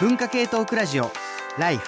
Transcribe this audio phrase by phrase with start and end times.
[0.00, 1.10] 文化系トークラジオ
[1.58, 1.86] ライフ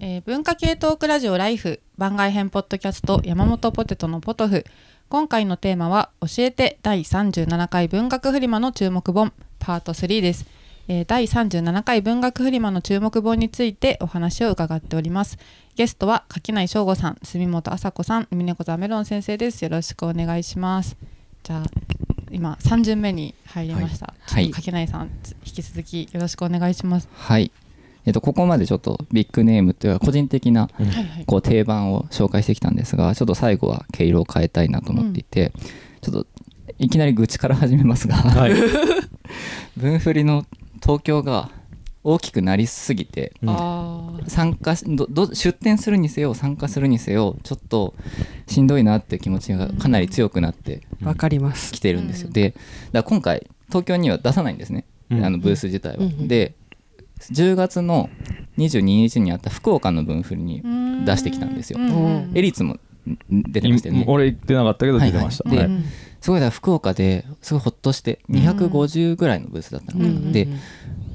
[0.00, 4.64] えー文化系トークラジオライフ番外編ポッドキャスト山本ポテトのポトフ。
[5.10, 10.46] 今回のテーマは教えて第37回文学フリマの注目本パート3です、
[10.88, 15.36] えー第37回文学フリマの注目本についてお話を伺っております。
[15.74, 19.62] ゲストは柿内翔吾さん住本麻子さん海猫座メロン先生です。
[19.62, 20.96] よろしくお願いします。
[21.42, 24.44] じゃあ今3巡目に入りました、はい。
[24.44, 25.10] ちょっと柿内さん
[25.44, 27.50] 引き続きよろしくお願いします、はい。
[28.06, 30.68] えっと、ここまでちょっとビッグネームというか個人的な
[31.26, 35.52] こう定番を紹介してきたんですがちょっと最後は毛色を変えたいなと思っていて、
[36.02, 36.26] ちょっと
[36.78, 38.54] いきなり愚痴から始めますが、はい。
[39.76, 40.44] 分振りの
[40.82, 41.50] 東京が
[42.04, 44.24] 大きくなりすぎてうん。
[44.28, 47.94] 参加しどど出店するにせよ参加するにせよちょっと
[48.46, 51.72] しんどいなって気持ちがかなり強くなってわかります。
[51.72, 52.32] きてるんですよ、うん。
[52.32, 52.54] で
[52.92, 55.24] だ今回東京には出さないんですね、うん。
[55.24, 56.54] あのブース自体は、で
[57.32, 58.10] 10月の
[58.58, 60.62] 22日にあった福岡の分振りに
[61.06, 61.78] 出してきたんですよ。
[62.34, 62.80] エリツもん
[63.30, 64.04] 出てましたよね。
[64.06, 65.48] 俺言ってなかったけど出てました。
[65.48, 65.70] はいはい。
[66.20, 70.32] すごいだから福岡ですごいほっとして250ぐらいのブースだったのかな、うん。
[70.32, 70.48] で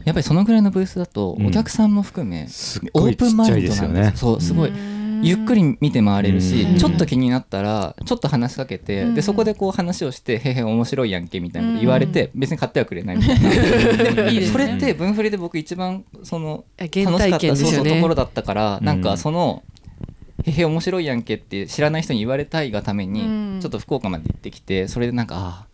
[0.06, 1.48] やっぱりそのぐらいのブースだとうん。
[1.48, 4.18] お客さんも含めオープンマインドなんです。
[4.18, 4.70] そうすごい。
[4.70, 5.00] うん。
[5.22, 6.78] ゆっくり見て回れるし、うん。
[6.78, 9.16] ちょっと気になったらちょっと話しかけて、うん。
[9.16, 13.52] でそこでこう話をして「へへ面白いやんけ」みたいなこと言われて、別に買ってはくれないみたいな。
[14.52, 18.86] それって分振りで僕一番そのいや原体験ですそうそうところだったから、うん。
[18.86, 19.64] なんかその
[20.46, 23.60] 「へへ面白いやんけ」って知らない人に言われたいがために、うん。
[23.62, 25.70] ちょっと福岡まで行ってきてそれでなんかああ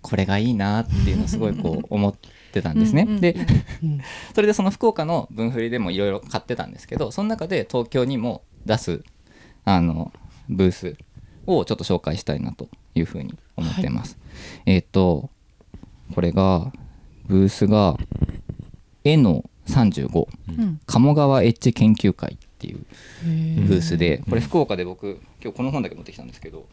[0.00, 2.28] これがいいなっていうのをすごいこう思って
[2.62, 3.02] たんですね。
[3.02, 3.36] うんうんで
[3.82, 4.00] うん。
[4.34, 9.02] それでその福岡の分振りでもいろいろ買ってたんですけどその中で東京にも出す
[9.64, 10.12] あの
[10.48, 10.96] ブース
[11.46, 14.18] をちょっと紹介したいなというふうに思ってます。
[14.66, 15.30] えっ、と
[16.14, 16.72] これが
[17.26, 17.96] ブースが
[19.04, 20.80] 絵の35うん。
[20.86, 22.78] 鴨川エッジ研究会っていう
[23.66, 26.66] ブースでこれ福岡で僕今日この本だけ持ってきたんですけどこ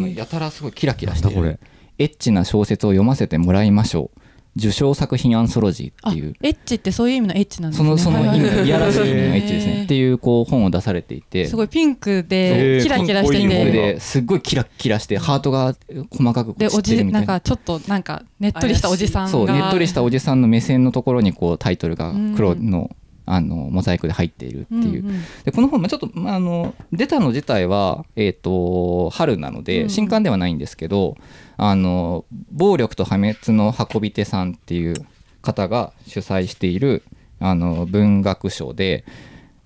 [0.00, 1.58] のやたらすごいキラキラしてる。
[1.98, 4.20] エッチな小説を読ませてもらいましょう
[4.56, 6.34] 受賞作品アンソロジーあっていう。
[6.42, 7.86] エッチってそういう意味のエッチなんですね。
[7.86, 9.84] そのその意味はいやらしい意味のエッチですね。
[9.84, 11.46] っていうこう本を出されていて。
[11.46, 13.46] すごいピンクでキラキラしてて。
[13.46, 15.76] ねですっごいキラキラしてハートが
[16.10, 19.30] 細かくこう散ってでおじなんかちょっとなんかねっとりしたおじさんが。
[19.30, 22.90] そうねっとりしたおじさんの目線のところにこうタイトルが黒の
[23.26, 25.04] あのモザイクで入っているっていう。
[25.04, 25.22] うんうん。
[25.44, 31.16] でこの本、まあ、ちょっと、まあ、あの出たの自体は、えー、と春なのうんで新刊ではないんですけど、
[31.56, 34.94] あの暴力と破滅の運び手さんっていう
[35.42, 37.02] 方が主催している
[37.40, 39.04] あの文学賞で、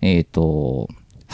[0.01, 0.89] えー、と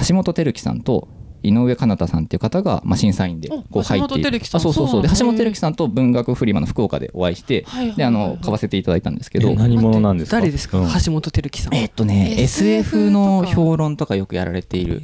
[0.07, 1.09] 橋本照樹さんと
[1.43, 4.25] 井上かなたさんっていう方が、まあ、審査員でおこう入っている。
[4.25, 4.61] 橋本照樹さん。
[4.61, 5.03] あそうそうそう。
[5.03, 7.65] で橋本照樹さんと文学フリマの福岡でお会いして、
[7.97, 9.51] であの買わせていただいたんですけど。
[9.51, 10.39] え何者なんですか？
[10.39, 10.89] 誰ですか、うん。
[11.05, 15.03] 橋本照樹さんえっとね SF の評論とかよくやられている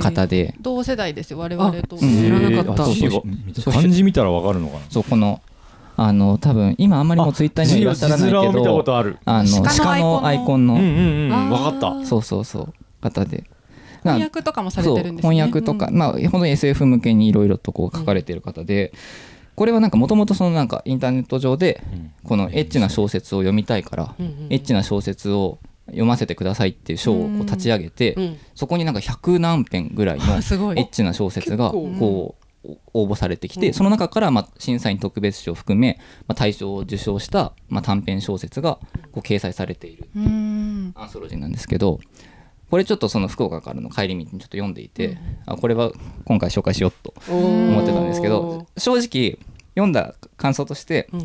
[0.00, 0.46] 方で。
[0.46, 1.96] で、同世代ですよ我々と。
[1.96, 2.00] うん。
[2.00, 2.82] 知らなかった。
[2.82, 3.10] えーあそう
[3.62, 3.72] そう。
[3.74, 4.80] 漢字見たらわかるのかな？
[4.90, 5.40] そうこの
[5.96, 9.04] あの多分今あんまりもうツイッターにはいらっしゃらないけどとあ
[9.44, 10.20] の鹿鹿の。
[10.20, 12.06] のアイコンの、うんうんうんあーわかった。
[12.06, 12.74] そうそうそう。
[13.00, 13.44] 方で
[14.04, 15.34] 翻訳とかもされてるんですね。
[15.34, 15.96] 翻訳とか、うん。
[15.96, 18.92] まあ本当に SF 向けにいろいろとこう書かれている方で、
[19.54, 21.82] これはなんかもともとそのなんかインターネット上で
[22.24, 24.14] このエッチな小説を読みたいから、
[24.50, 30.78] エッチな小説を読ませてくださいっていう賞をこう立ち上げて、うんそこになんか100何編ぐらいのあすごい。
[30.78, 32.44] エッチな小説がこう
[32.94, 33.74] 応募されてきて、うん。
[33.74, 38.78] その中からまあ審査員特別賞を含め、まあ、大賞を受賞したまあ短編小説が
[39.12, 40.92] こう掲載されているうん。
[40.96, 42.00] アンソロジーなんですけど
[42.74, 45.92] これちょっとその福岡からの帰り道にちょっと読んでいて、あこれは
[46.24, 49.38] 今回紹介しようと思ってたんですけど正直
[49.76, 51.22] 読んだ感想としてうん。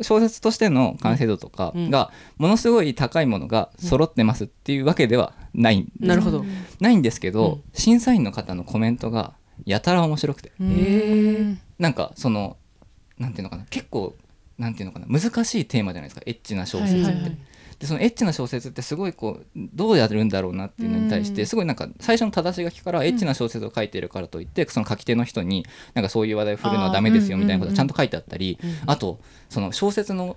[0.00, 6.04] 小説としての完成度とかがものすごい高いものが揃ってますっていうわけではないんです。
[6.06, 6.44] なるほど、
[6.78, 7.62] ないんですけど、うん。
[7.72, 10.52] 審査員の方のコメントがやたら面白くて。
[11.80, 12.58] なんかその
[13.18, 14.14] なんていうのかな結構
[14.56, 16.22] なんていうのかな難しいテーマじゃないですか。
[16.26, 17.38] エッチな小説って、はいはいはい
[17.78, 21.46] でそのエッチな小説ってすごいこうどうやるんだろうなっていうのに対してうん。
[21.46, 30.36] すごいなんか最初の正し書きからエッチな小説を書いてるからといってその書き手の人になんかそういう話題を振るのはダメですよみたいなことがちゃんと書いてあったりうんあとその小説の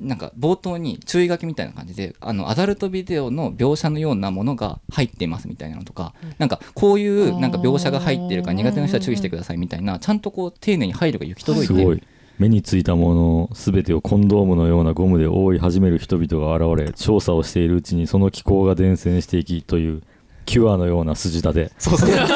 [0.00, 12.04] なんか冒頭に注意書きみたいな感じであのアダルトビデオの描写のようなものが入っていますみたいなのとか、なんかこういうなんか描写が入ってるから苦手な人は注意してくださいみたいなちゃんとこう丁寧に配慮が行き届いて
[12.38, 20.02] 目についたもの全てをコンドームのようなゴムで覆い始める人々が現れ調査をしているうちにその機構が伝染していきという
[20.46, 21.70] キュアのような筋立て。
[21.78, 22.10] そうそう。
[22.10, 22.26] あ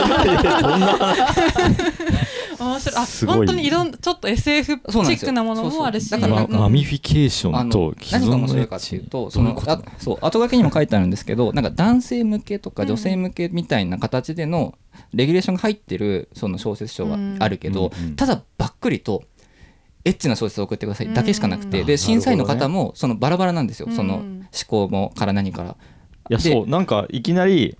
[2.58, 2.96] 面白い。
[2.96, 6.10] あすごい本当にいろんちょっと SF チックなものもあるし。
[6.10, 14.74] だからママミフィケーショあンとの何が面白いかっていうとそのあそう後書きにも書いてあるんですけどなんか男性向けとか女性向けみたいな形での
[15.12, 19.22] レギュレーションが入ってるその小説書はあるけど、ただばっくりと
[20.08, 21.12] エッチな小説を送ってください。
[21.12, 21.86] だけしかなくて、うん。
[21.86, 23.96] で審査員の方もそのバラバラなんですよ、うん。
[23.96, 25.76] その思考もから何から。
[26.30, 27.76] いやでそうなんかいきなり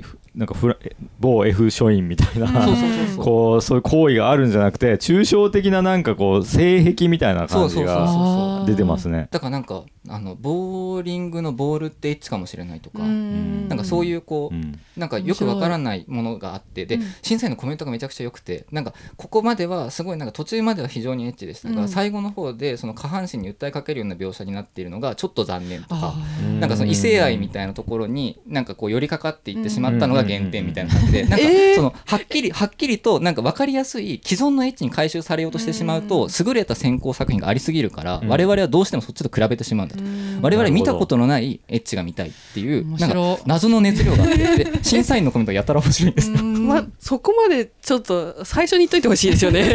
[0.00, 0.76] ふなんかフラ
[1.20, 3.24] 某 F 書院みたいな、そうそうそうそう。
[3.24, 8.66] こうそういう行為があるんじゃなくて抽象的ななんかこう性癖みたいな感じそうそうそうがそう。
[8.66, 9.28] 出てますね。
[9.30, 13.68] だからなんかあのボーリングのボールってエッチかもしれないとか、うん。
[13.68, 14.78] なんかそういうこう、うん。
[14.96, 16.84] なんかよくわからないものがあって。
[16.84, 18.66] で、うん審査員のコメントがめちゃくちゃ良くて。
[18.70, 21.88] なんかここまではすごいなんか途中までは非常にエッチでしたが、うん。
[21.88, 26.14] 最後の方でその下半身に訴えかけるような描写になっているのがちょっと残念とか。
[26.60, 31.24] なんかその異性愛みたいなところになんかこう寄りかかっていってしまったのが原点みたいな感じで。
[31.24, 31.46] なんか
[31.76, 38.28] そのはっきりはっきりとなんか分かりやすい既存のエッチに回収されようとしてしまうと優れた先行作品がありすぎるからうん。
[38.28, 40.04] 我々はどうしてもそっちと比べてしまうんだと。
[40.04, 40.40] うん。
[40.42, 46.36] 我々見たことのないエッチが見たいっていうなんか謎の熱量があってで 審査員のコメントがやたら面白いんですよ。
[46.38, 46.66] うん。
[46.68, 49.74] ま、そこまでちょっと最初に言っといてほしいですよね。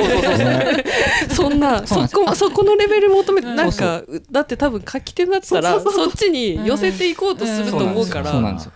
[1.33, 3.55] そんなそこそこのレベル求めてうん。
[3.55, 8.31] なんかだって多分書き手だったらそっちに寄せていこうとすると思うから。
[8.31, 8.71] そうなんですよ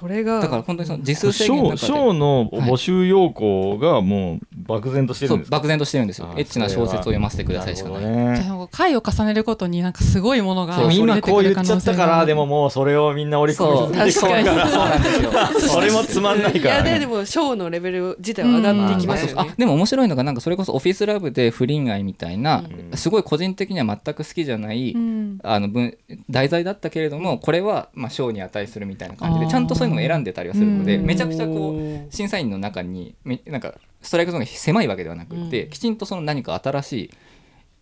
[0.00, 1.78] それがだから本当にその時数制限の中で。
[1.78, 5.56] ショーの募集要項がもう漠然としてるですか？
[5.56, 6.28] そうん漠然としてるんですよ。
[6.34, 8.40] あエッチな小説を読ませてくださいしかないね。
[8.42, 14.44] じゃあ回を重ねることになんかすごいものがそう今出てくるこう言っちゃったからでももうそれをみんな織り込み確かに。
[14.48, 15.72] そうなんですよ。
[15.72, 16.94] それもつまんないいやからね。
[16.94, 19.48] ででもショーのレベル自体は上がっていきますよね。
[19.50, 22.96] あでも面白いのがなんかそれこそオフィスラブで不倫愛みたいな、うん。
[22.96, 25.38] すごい個人的には全く好きじゃない、うん。
[25.42, 25.94] あの文
[26.30, 31.06] 題材だったけれどもこれはまあ賞に値するみたいな感じでちゃんとそういうのを選んでたりはするのでうん。
[31.06, 35.70] めちゃくちゃこう審査員の中にめなんかストライクゾーンが狭いわけではなくて、うん。
[35.70, 37.10] きちんとその何か新しい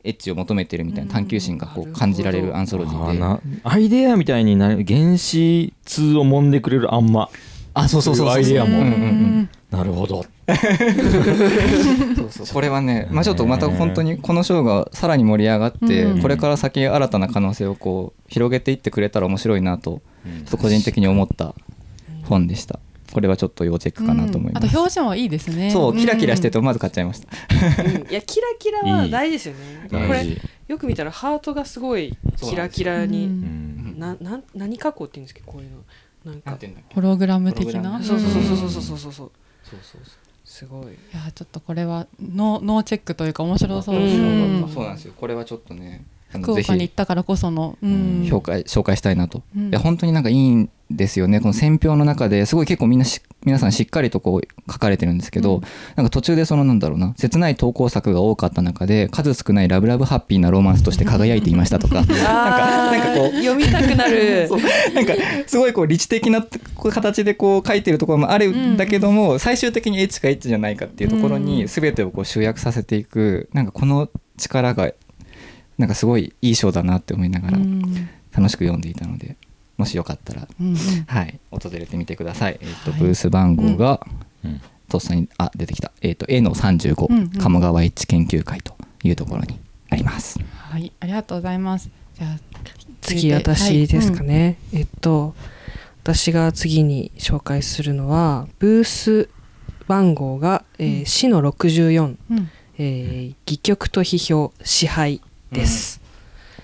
[0.05, 3.61] エッジを求めてるみたいな探求心がこう感じられるアンソロジーで。
[3.65, 7.29] アイデアみたいになる原子通を揉んでくれるあんま。
[7.75, 8.37] あそうそうそうそう。
[8.37, 8.79] アイデアも。
[8.79, 9.51] うんうんうん。
[9.71, 10.25] なるほど。
[10.49, 12.47] そうそう。
[12.55, 16.23] これはね、まあ、ちょっとまた本当にこの賞がさらに盛り上がって、うん。
[16.23, 20.01] これから先新たな可能性をこう広げていってくれたら面白いなとちょ
[20.47, 21.55] っと個人的に思った
[22.29, 22.79] 本でした。
[23.13, 25.71] これはちょっと要チェックかなと思います、あと表紙もいいですね。
[25.71, 27.29] そうキラキラしてて思わず買っちゃいました、
[27.83, 28.11] うん。
[28.11, 29.89] いやキラキラは大事ですよね。
[29.91, 30.41] これ大事。
[30.69, 35.79] よく見たらハートがすごいキラキラうにんななん何加工って言うんですけどこういうの。
[36.25, 36.59] なんか。
[36.95, 38.03] ホログラム的な？
[38.03, 38.59] そうそうそうそううん。
[38.59, 39.31] そうそうそうそうそう。
[39.63, 40.01] そうそう
[40.45, 40.87] すごい。
[40.89, 43.95] いやちょっとこれはノーノーチェックというか面白そう。
[43.97, 44.85] そう。
[44.85, 45.15] なんですよ。
[45.17, 48.29] これはちょっとね福岡に行ったからこその、うん。
[48.29, 49.69] 紹介紹介したいなと、うん。
[49.71, 51.41] いや本当になんかいいんですよね。
[51.41, 55.63] この選評の中ですごい結構みんなし皆さんしっかりとこう書かれてるんですけど、うん。
[55.97, 64.49] なんか途中でそのなんだろうな切ない投稿作が多かった中で数少ないラブラブハッピーなロマンスとして輝いていましたとか なんかこう読みたくなる。
[64.95, 65.13] なんか
[65.47, 66.47] すごいこう理知的な
[66.91, 68.77] 形でこう書いてるところもあるん。
[68.77, 71.45] だけども、最終的にエッチかエッチじゃないかっていうところうん。
[71.45, 74.09] に全てをこう集約させていくなんかこの
[74.39, 74.91] 力が
[75.77, 78.09] なんかすごいいい賞だなって思いながらうん。
[78.35, 79.37] 楽しく読んでいたので
[79.79, 80.77] もしよかったら、うんうん。
[81.07, 82.59] はい、訪れてみてください。
[82.61, 84.07] えっとはいブース番号が、
[84.45, 84.61] うん。
[84.89, 87.29] とっさにあ出てきた、えっと A の35、うんうん。
[87.31, 89.59] 鴨川エッチ研究会というところに
[89.89, 90.39] あります。
[90.55, 91.89] はいありがとうございます。
[92.19, 92.39] じゃあ
[93.01, 95.35] 次私ですかね、えっと
[96.03, 99.29] 私が次に紹介するのはブース
[99.87, 101.07] 番号が、えーうん。
[101.07, 102.51] 死の64、うん。
[102.79, 105.21] えー戯曲と批評支配
[105.53, 105.98] です、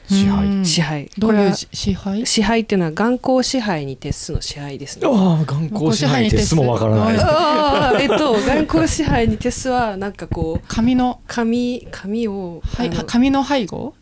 [0.08, 0.64] 支配うん。
[0.64, 1.11] 支配。
[1.18, 2.26] どういうこれはし支配？
[2.26, 5.06] 支配っていうのは眼光支配に徹すの支配ですね。
[5.06, 7.16] ああ眼光支配ってすもわからない。
[7.18, 13.94] あーえっと眼光支配に徹すはなんかこう紙の紙紙を、はい紙の背後？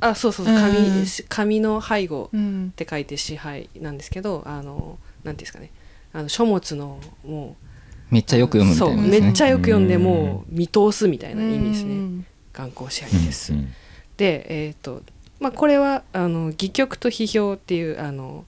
[0.00, 0.60] あそうそうそううん。
[0.60, 2.68] 紙紙の背後うん。
[2.72, 5.70] って書いて支配なんですけどあのなんていうんですかね。
[6.12, 7.56] あの書物のも
[8.10, 9.26] めっちゃよく読むみたいなそうことですね。
[9.26, 10.02] めっちゃよく読んでうん。
[10.02, 11.94] もう見通すみたいな意味ですね。
[11.94, 12.26] うん。
[12.52, 13.72] 眼光支配です、うん。
[14.16, 15.02] でえっ、と
[15.40, 18.44] まあこれはあの戯曲と批評っていうあの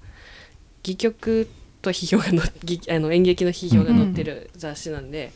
[0.82, 1.48] 戯曲
[1.82, 5.32] と批評がの戯あの演劇の批評が載ってる雑誌なんで、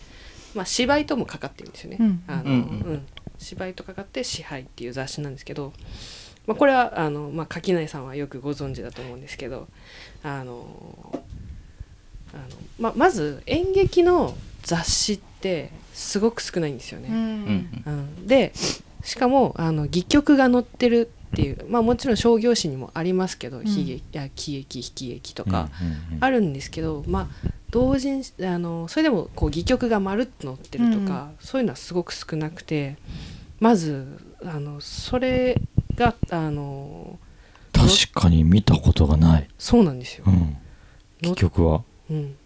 [0.55, 2.23] まあ芝居ともかかってるんですよね、うん。
[2.27, 2.61] あのうんうんう
[2.95, 3.07] ん。
[3.39, 5.73] 芝居とかかって支配っていう雑誌なんですけど、
[6.47, 9.69] まあ、これはあの、まあ、垣内さんはよくご存知だと思うんですけど
[10.23, 11.23] あの
[12.33, 12.45] あの、
[12.79, 17.09] ままず演劇の雑誌ってすごく少ないんですよね。
[17.11, 17.83] うんうん。
[17.87, 18.27] うん。
[18.27, 18.53] で
[19.03, 23.65] しかもあの戯曲が載ってるっていうまあもちろん商業誌にもありますけど、ん。
[23.65, 25.69] 悲劇や喜劇悲劇とか
[26.21, 27.27] あるんですけど、まあ
[27.71, 32.97] 同時にあのそれでもこう戯曲がまるっと載ってるとか、そういうのはすごく少なくて
[33.61, 34.07] まず
[34.45, 35.61] あのそれ
[35.97, 37.19] があの
[37.73, 40.25] 確かに見たことがない、そうなんですよ。
[40.27, 40.31] う。
[40.31, 40.57] ん、
[41.23, 41.83] 戯曲は。
[42.11, 42.37] うん、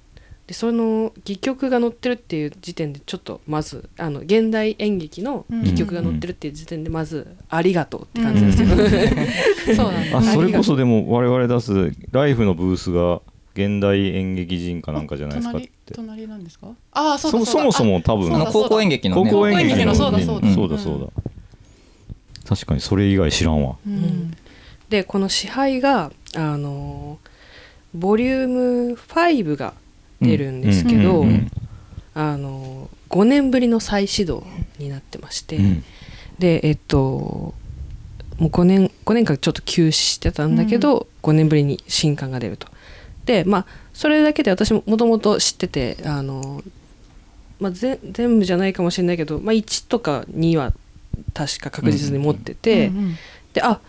[0.48, 8.68] でその戯曲が載ってるっていう時点でちょっとまずあの現代演劇の戯曲が載ってるっていう時点でまずありがとうって感じですよ。
[9.76, 13.20] そうなんだあそれこそでも我々出すライフのブースが
[13.52, 15.70] 現代演劇人かなんかじゃないですかって。
[15.94, 16.68] 隣隣なんですか？
[16.92, 17.60] ああそうそだそうだ。
[17.60, 18.30] そもそも多分。
[18.50, 19.30] 高校演劇のね。
[19.30, 19.94] 高校演劇の。
[19.94, 20.54] そうだねそうだ。
[20.54, 21.22] そうだそうだ。
[22.48, 23.76] 確かにそれ以外知らんわ。
[23.86, 24.32] うん。
[24.88, 27.18] でこの支配があの
[27.94, 29.74] ボリューム5が
[30.20, 31.50] 出るんですけど、うんうん
[32.14, 34.44] あの5年ぶりの再始動
[34.78, 35.84] になってまして、うん。
[36.40, 37.54] でえっとも
[38.40, 42.66] う5年 ,5 年間ちょっと休止してたんだけど、5年ぶりに新刊が出ると。
[43.24, 46.64] でまあそれだけで私ももともと知っててあの、
[47.60, 50.72] まあ、ぜ全部じゃないかもしれないけど、まあ、1とか2は
[51.34, 53.16] 確か確実に持ってて、うんうん。
[53.52, 53.80] であ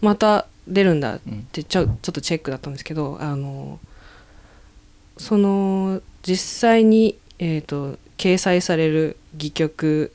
[0.00, 1.42] また出るんだっうん。
[1.52, 3.78] てちょちょっとチェックだったんですけどあの
[5.16, 10.12] その実際に、えー、と掲載される戯曲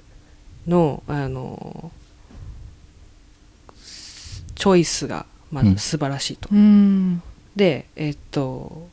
[0.68, 1.92] のあの
[4.56, 6.50] チョイスがまず素晴らしいと。
[6.52, 7.22] うん。
[7.56, 8.88] でえっと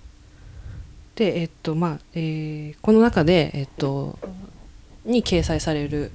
[1.17, 4.19] でえっとまあ、えーこの中でえっと
[5.05, 6.13] に掲載される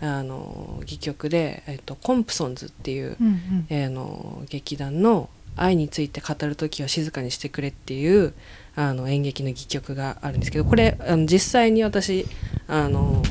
[0.00, 3.66] あの戯曲で、えっと、コンプソンズっていう、うんうん。
[3.68, 8.34] えーあの劇団の「愛について語る時は静かにしてくれ」っていう
[8.76, 12.26] あの演劇の戯曲があるんですけどこれあの実際に私
[12.66, 13.22] あの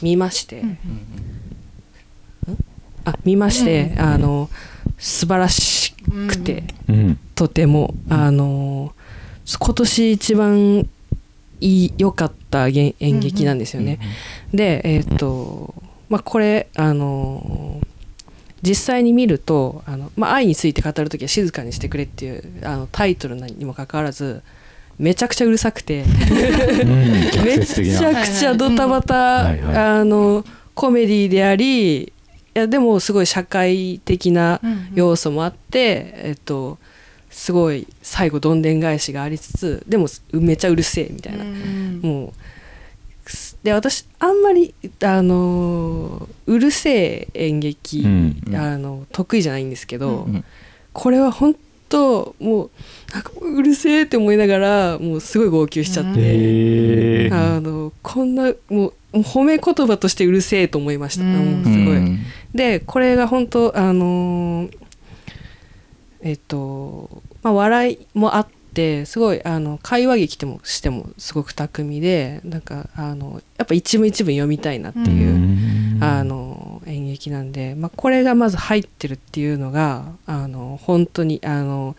[0.00, 0.78] 見まして、うん
[3.04, 4.48] あ見まして、うんあの
[4.96, 5.92] 素晴らし
[6.28, 7.18] くて、うん。
[7.34, 8.94] とてもあの
[9.58, 10.88] 今年一番
[11.60, 13.98] いい良かった演演劇なんですよね。
[14.54, 15.74] でえっ、と
[16.08, 17.80] まあこれあの
[18.62, 24.42] 実際に見るとあの、まあ、愛について語る時は静かにしてくれっていうあのタイトルにもかかわらず
[24.98, 29.76] めちゃくちゃうるさくてうん逆 めちゃくちゃドタバタ、はいはい。
[29.76, 32.12] あのコメディでありい
[32.54, 36.78] やでもすごい社会的なうん要素もあって、えっと
[37.30, 42.34] すごい最後どんでん返しがありつつでもめちゃうるせえみたいな、うんもうす
[43.62, 48.42] で私あんまりあのうるせえ演劇、うん。
[48.54, 50.44] あの得意じゃないんですけど、うん。
[50.92, 51.56] これは本
[51.88, 52.70] 当もう
[53.12, 61.32] なんかうるせえって思いながらもうすごい号泣しちゃって、へえあのこんなもうもう褒め言葉としてうるせえと思いました、うん。
[61.32, 61.96] もうすごい。
[61.98, 62.18] うん。
[62.54, 64.78] でこれが本当あのー
[66.24, 68.61] えっと、まあ、笑いもあって
[69.06, 81.96] すごいあの会話劇ともしてもすごく巧みでなんかあのやっぱ一文一文読みたいなっていう、あの演劇なんで、まあ、これがまず入ってるっていうのがあの本当にあの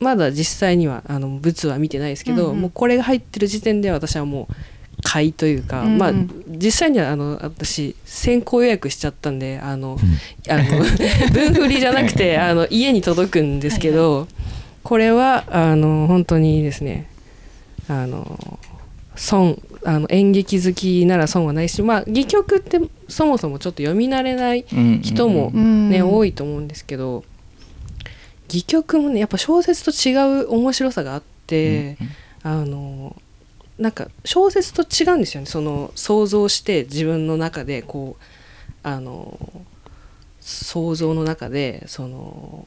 [0.00, 2.60] まだ実際にはあの物は見てないですけど、うんうん。
[2.62, 4.54] もうこれが入ってる時点で私はもう
[5.02, 5.98] 買いというか、うんうん。
[5.98, 6.12] まあ
[6.46, 9.98] 実際にはあの私先行予約しちゃったんであの、
[10.48, 10.84] あの
[11.32, 14.28] 分振りじゃなくてあの家に届くんですけど、
[14.84, 17.10] これはあの本当にですね。
[17.88, 18.58] あの
[19.16, 25.90] 損あの演劇好きなら損はないしまあ戯曲ってそもそもちょっと読み慣れないうん人もうん。
[25.90, 27.24] ね、多いと思うんですけど
[28.48, 31.96] 戯曲もねやっぱ小説と違う面白さがあって、
[32.42, 33.16] あの
[33.78, 35.46] なんか小説と違うんですよね。
[35.46, 38.22] その想像して自分の中でこう
[38.82, 39.38] あの
[40.40, 42.66] 想像の中でその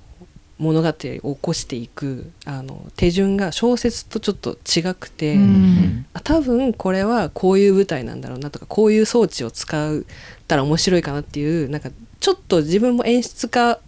[0.60, 6.06] 物語を起こしていくあの手順が小説とちょっと違くて、うん。
[6.14, 10.02] あ多分これはこういう舞台なんだろうなとかこういう装置を使っ
[10.48, 13.80] たら面白いかなっていうなんかちょっと自分も演出家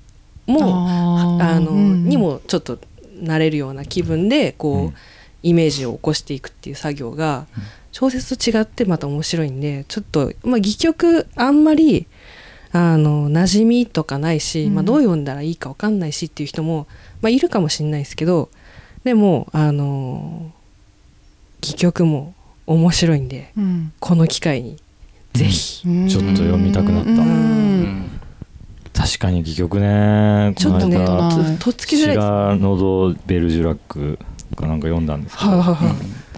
[0.45, 0.87] も
[1.41, 2.05] あの、うん。
[2.05, 2.77] にもちょっと
[3.19, 4.93] なれるような気分でこう、うん。
[5.41, 7.47] イメージを起こしていくっていう作業が
[7.91, 12.07] 小説と違ってまた面白いんでちょっと、まあ、戯曲あんまり
[12.71, 14.75] あの馴染みとかないし、うん。
[14.75, 16.87] まあ、どう読んだらいいか分かんないしっていう人も、
[17.21, 18.49] まあ、いるかもしれないですけど
[19.03, 20.51] でもあの
[21.63, 22.33] 戯曲も
[22.67, 23.93] 面白いんでうん。
[23.99, 24.77] この機会に
[25.33, 27.11] ぜひ、ちょっと読みたくなった。
[27.11, 27.17] うん。
[27.17, 28.09] うん。
[28.93, 30.53] 確かに戯曲ね。
[30.57, 32.25] ちょっとねこの間ととっつきづらいです。
[32.25, 34.19] シラノド・ベルジュラック
[34.55, 36.28] かなんか読んだんですけど、はいはい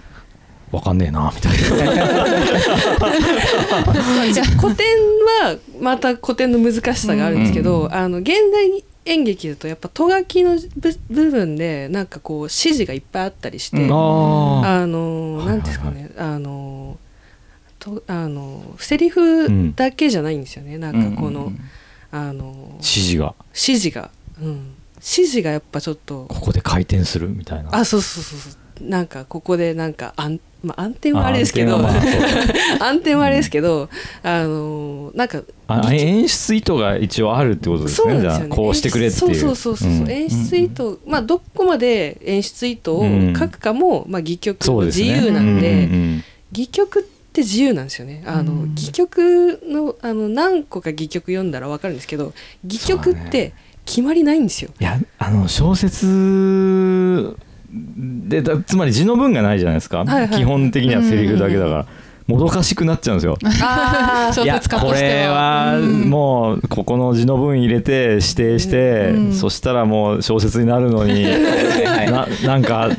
[0.72, 1.58] はいわかんねえなみたいな。
[4.32, 4.86] じゃあ古典
[5.42, 13.92] はまた古典の難しさがあるんですけど、うんあの現代演劇だとやっぱとがきの部部分でなんかこう指示がいっぱいあったりして、うん。
[13.92, 15.56] ああのはいはいはい。
[15.56, 16.96] なんていうんですかね、あの
[17.78, 21.60] とあのセリフだけじゃないんですよね、なんかこの、うん
[22.12, 23.34] あの指示が。
[23.48, 24.10] 指示が、
[24.40, 26.26] うん、指示がやっぱちょっと。
[26.28, 27.74] ここで回転するみたいな。
[27.74, 31.90] あそうそうそうそうなんかここでなんか暗,、まあ、暗転はあれですけどあ
[32.80, 33.88] 暗転はまあれですけど、
[34.22, 38.20] あ のなんかあ演出意図が一応あるってことですね。
[38.20, 39.34] じゃあこうしてくれっていう。
[39.34, 40.04] そうそうそうそう、う。
[40.04, 40.10] ん。
[40.10, 43.04] 演出意図、まあどこまで演出意図を
[43.38, 45.88] 書くかも、まあ戯曲の自由なんで、
[46.52, 48.22] 戯曲って自由なんですよね。
[48.26, 52.32] あの、うん戯曲のあの何個か戯曲読んだら分かるんですけど
[52.64, 53.52] 戯曲って
[53.84, 54.70] 決まりないんですよ。
[54.80, 57.36] いやあの小説
[57.72, 60.30] でだつまり字の文がないじゃないですか、はいはい。
[60.30, 61.86] 基本的にはセリフだけだから、
[62.26, 63.36] もどかしくなっちゃうんですよ。
[63.42, 71.24] いやこれはもうここの字の文入れて指定して、うんそしたらもう小説になるのに
[71.86, 72.12] はい。
[72.12, 72.90] ななんか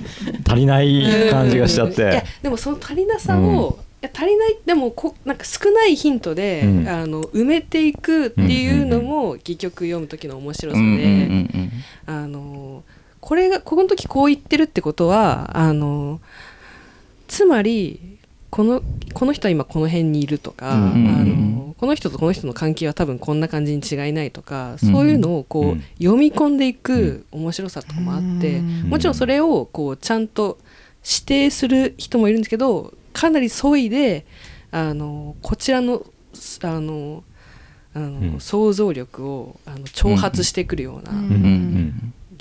[0.48, 2.24] 足りない感じがしちゃっいやて。
[2.42, 6.88] でもその足りなさを、いや足りないでもこなんか少ないヒントで、うん。
[6.90, 11.72] あの埋めていくっていうのも戯曲読む時の面白さで、うんうんうん
[12.06, 12.84] あの
[13.24, 16.20] これがこの時こう言ってるってことはあの
[17.30, 25.84] つまりこのこの人は今この辺にいるとか、あのこの人とこの人の関係は多分こんな感じに違いないとかそういうのをこう、うん。
[25.98, 28.90] 読み込んでいく面白さとかもあって、うん。
[28.90, 30.60] もちろんそれをこうちゃんと
[31.04, 34.26] 指定する人もいるんですけどかなり削いで
[34.70, 36.06] あのこちらの
[36.62, 37.24] あの
[37.96, 38.40] あの、うん。
[38.40, 41.12] 想像力をあの挑発してくるような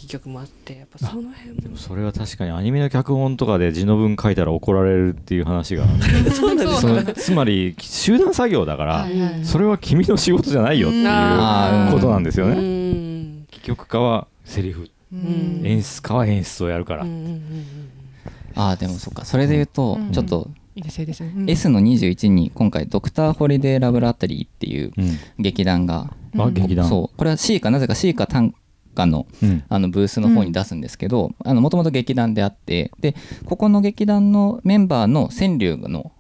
[0.03, 1.61] うんうんうん戯曲もあってやっぱその辺も。
[1.61, 5.87] でもそれは確かにアニメの脚本とかで字の文書いたら怒られるっていう話が。
[6.35, 9.07] そうなんですつまり集団作業だから、
[9.45, 12.57] それは君の仕事じゃないよっていうことなんですよね。
[12.57, 13.47] うん。
[13.51, 15.63] 戯曲家はセリフ、うん。
[15.65, 17.07] 演出家は演出をやるから。
[18.55, 19.25] ああでもそっか。
[19.25, 20.13] それで言うと、うん。
[20.13, 21.51] ちょっといいですよいいですよ、うん。
[21.51, 25.19] S の21に今回「ドクター・ホリデー・ラブラトリー」っていううん。
[25.39, 26.89] 劇団が、うんあ劇団。
[26.89, 27.17] そう。
[27.17, 28.55] これは C かなぜか C か短
[28.93, 29.65] 歌のうん。
[29.69, 33.15] あのブースの方に出すんですけどもともと劇団であってで
[33.47, 36.13] ここの劇団のメンバーの川柳の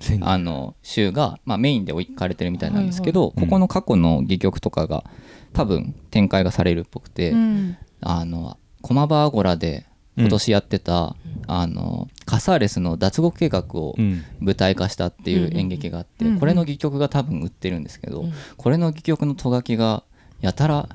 [0.00, 5.04] 千あの週が、まあ、メインで置かれてるみたいなんですけど、はいはいここの過去の戯曲とかが
[5.52, 7.76] 多分展開がされるっぽくて、うん。
[8.00, 14.24] あの駒場アゴラで今年やってた、あのカサーレスの脱獄計画をうん。
[14.40, 16.38] 舞台化したっていう演劇があって、うん。
[16.38, 18.32] これの戯曲が多分売ってるんですけど、うん。
[18.56, 20.04] これの戯曲のとがきが
[20.40, 20.88] やたら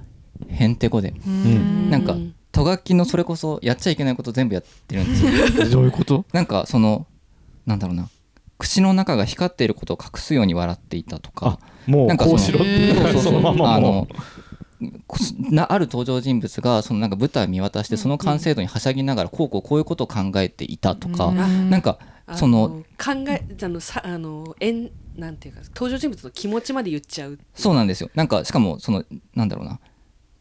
[0.47, 1.89] へんてこで、うん。
[1.89, 2.15] なんか
[2.51, 5.69] とがきのそれこそやっちゃいけないこと全部やってるんですよ。
[5.71, 6.25] どういうこと？
[6.33, 7.07] なんかその
[7.65, 8.09] なんだろうな。
[8.59, 11.59] 口の中が光っていることを隠すように笑っていたとか。
[11.87, 12.69] もうなんかそのこうしろって。
[12.69, 13.23] いうそうそうそう。
[13.23, 13.79] そ のままあ。
[13.79, 14.07] もの
[15.07, 15.17] こ
[15.49, 21.69] なある登場人物がそのなんか舞台を見渡してその完成度にはしゃぎながらこうこうこういうことを考えていたとか、うん。
[21.69, 27.39] なんかあその考えあのさあのえんなんていうか登場人物の気持ちまで言っちゃう。
[27.55, 28.09] そうなんですよ。
[28.15, 29.03] なんかしかもその
[29.35, 29.79] なんだろうな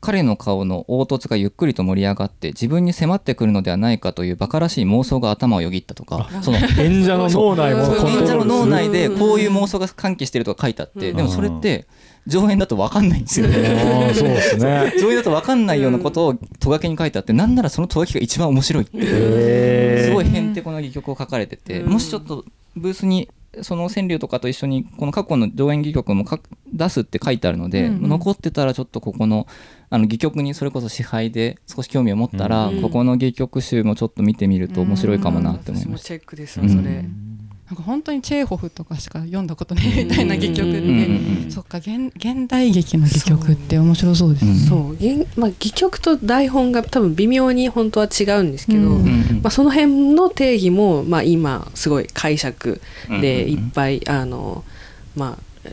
[0.02, 11.16] 彼の顔の凹凸がゆっくりと盛り上がって自分に迫ってくるのではないかという馬鹿らしい妄想が頭をよぎったとかそのう演者の脳内も演者の脳内でうんこういう妄想が喚起してるとか書いてあってうん。
[11.16, 11.86] でもそれって
[12.26, 14.12] 上演だと分かんないんですよね。
[14.14, 14.92] そうですね。
[14.98, 21.92] 上演だと分かんないようなことをとがきに書いてあってなんならそのとがきが一番面白いってすごいへんてこな戯曲を書かれてて、うん。
[21.92, 23.28] もしちょっとブースに
[23.60, 26.40] その川柳とかと一緒にこの過去の上演戯曲もか
[26.72, 28.08] 出すって書いてあるので、うんうん。
[28.08, 29.46] 残ってたらちょっとここの
[29.90, 32.82] あの戯曲にそれこそ支配で少し興味を持ったら、うん。
[32.82, 36.06] ここの戯曲集もちょっと見てみると面白いかもなって思いました。
[36.08, 37.04] チェックですうんわそれ、
[37.72, 44.54] なんか本当にチェーホフとかしか読んだことないみたいな戯曲って、うんうんうんそっか現現代劇の戯曲って面白そうですね。
[44.54, 44.92] そう。
[44.92, 49.40] 現まあ戯曲と台本が多分微妙に本当は違うんですけど、うんうんうん。
[49.42, 52.80] まあ、その辺の定義も、まあ、今すごい解釈
[53.20, 53.68] でいうんうんうん。
[53.68, 54.64] っぱい、あの
[55.14, 55.68] まあ、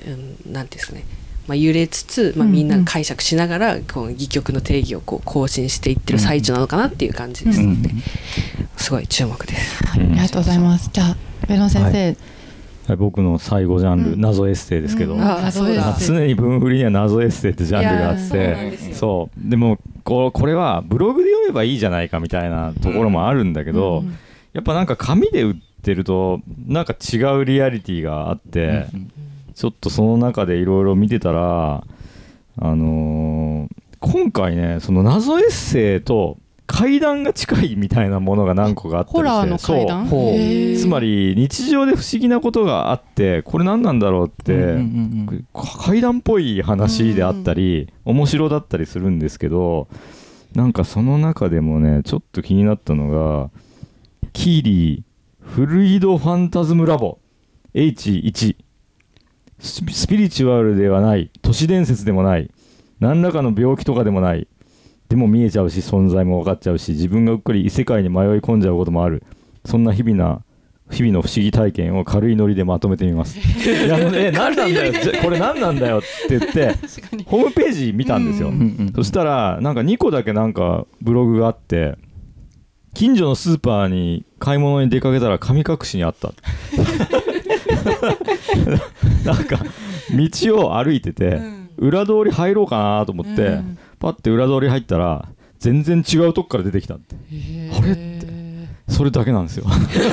[0.46, 1.06] うん、なんていうんですかね、
[1.48, 2.56] まあ、揺れつつ、まあ、うんうん。
[2.58, 7.90] みんなが解釈しながら、この戯曲の定義をこう更新していってる最中なのかなっていう感じですうんので、
[8.78, 9.86] すごい注目です。
[9.86, 10.90] はい、ありがとうございます。
[10.92, 12.06] じゃあベロン先生、
[12.88, 12.98] はい。
[12.98, 14.22] 僕の最後ジャンル、うん。
[14.22, 15.22] 謎エッセイですけど、うん。
[16.00, 18.94] 常に文振りには謎エッセイってジャンルがあって。
[18.94, 20.32] そうでもこう。
[20.32, 24.16] これはブログで読めばいいじゃないかみたいなところもあるんだけど、うん。
[24.54, 29.12] やっぱなんか紙で売ってるとなんか違うリアリティがあって、うん。
[29.56, 31.84] ちょっとその中でいろいろ見てたら
[32.62, 36.38] あのー今回ねその謎エッセイと
[36.72, 39.18] 階段が近いみたいなものが何個かあったりして。
[39.18, 40.08] ホラーの階段？
[40.08, 40.20] そう。
[40.20, 40.80] ほうへー。
[40.80, 44.76] つまり日常で不思議なことがあってこれ何なんだろうって、うんうんう
[45.36, 45.48] ん
[45.84, 49.88] 階段っぽい話であったり、面白だったりするんですけど
[50.54, 53.50] なんかその中でもねちょっと気になったのが
[54.32, 55.04] キーリー
[55.42, 57.18] フルイドファンタズムラボ
[57.74, 58.56] H1
[59.60, 62.52] スピスピリチュアルではない都市伝説でもない
[63.00, 64.48] 何らかの病気とかでもない
[65.10, 69.24] でも見えちゃうし存在も分かっちゃうし自分がうっかり異世界に迷い込んじゃうこともある。
[69.66, 70.44] そんな日々な
[70.92, 73.40] 日々の不思議体験を軽いノリでまとめてみます。
[73.40, 73.42] い
[73.88, 74.94] やもうえ何なんだよ。
[75.22, 76.74] これ何なんだよって言って
[77.26, 81.96] ホームページ見たんですよ、ううんうんそしたらなんか2個だけなんかブログがあって
[82.94, 86.34] 近所のスーパーに買い物に出かけたら神隠しにあった。
[89.26, 89.60] なんか
[90.12, 91.60] 道を歩いてて、うん。
[91.78, 95.28] 裏通り入ろうかなと思って、うんパッて裏通り入ったら
[95.60, 97.16] 全然違うとこから出てきたって。
[97.78, 98.30] あれって。
[98.88, 99.66] それだけなんですよ。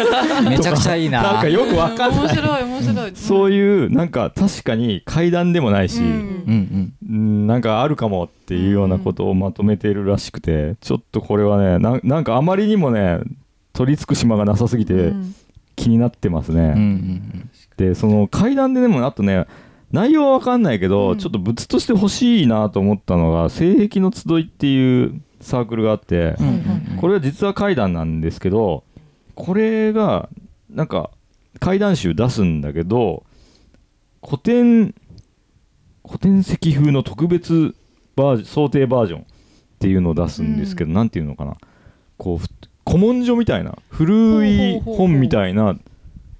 [0.49, 1.23] めちゃくちゃいいな。
[1.23, 2.21] なんかよくわかんない。
[2.21, 3.13] 面白い面白い。
[3.15, 6.07] そういうなんか確かに階段でもないし、うん。
[6.07, 6.13] うん。
[6.13, 13.21] うんうんなんかあるかもっていうようなことをまとめているらしくてちょっとこれはねななんかあまりにもね
[13.73, 15.35] 取り付く島がなさすぎてうん。
[15.77, 19.45] 気になってますね、うんうんでその階段ででもあとね
[19.97, 21.19] 内容は分かんないけど、うん。
[21.19, 26.37] ちょっと物として欲しいなと思ったのが性癖の集いっていうサークルがあって、
[27.01, 28.85] これは実は階段なんですけど
[29.35, 30.29] これが
[30.69, 31.11] なんか
[31.61, 33.25] 階段集出すんだけど
[34.23, 34.95] 古典
[36.07, 37.75] 古典石風の特別
[38.17, 39.25] バージ想定バージョンっ
[39.79, 41.57] ていうのを出すんですけど、なんていうのかな。
[42.19, 42.49] こうふ
[42.89, 45.77] 古文書みたいな古い本みたいな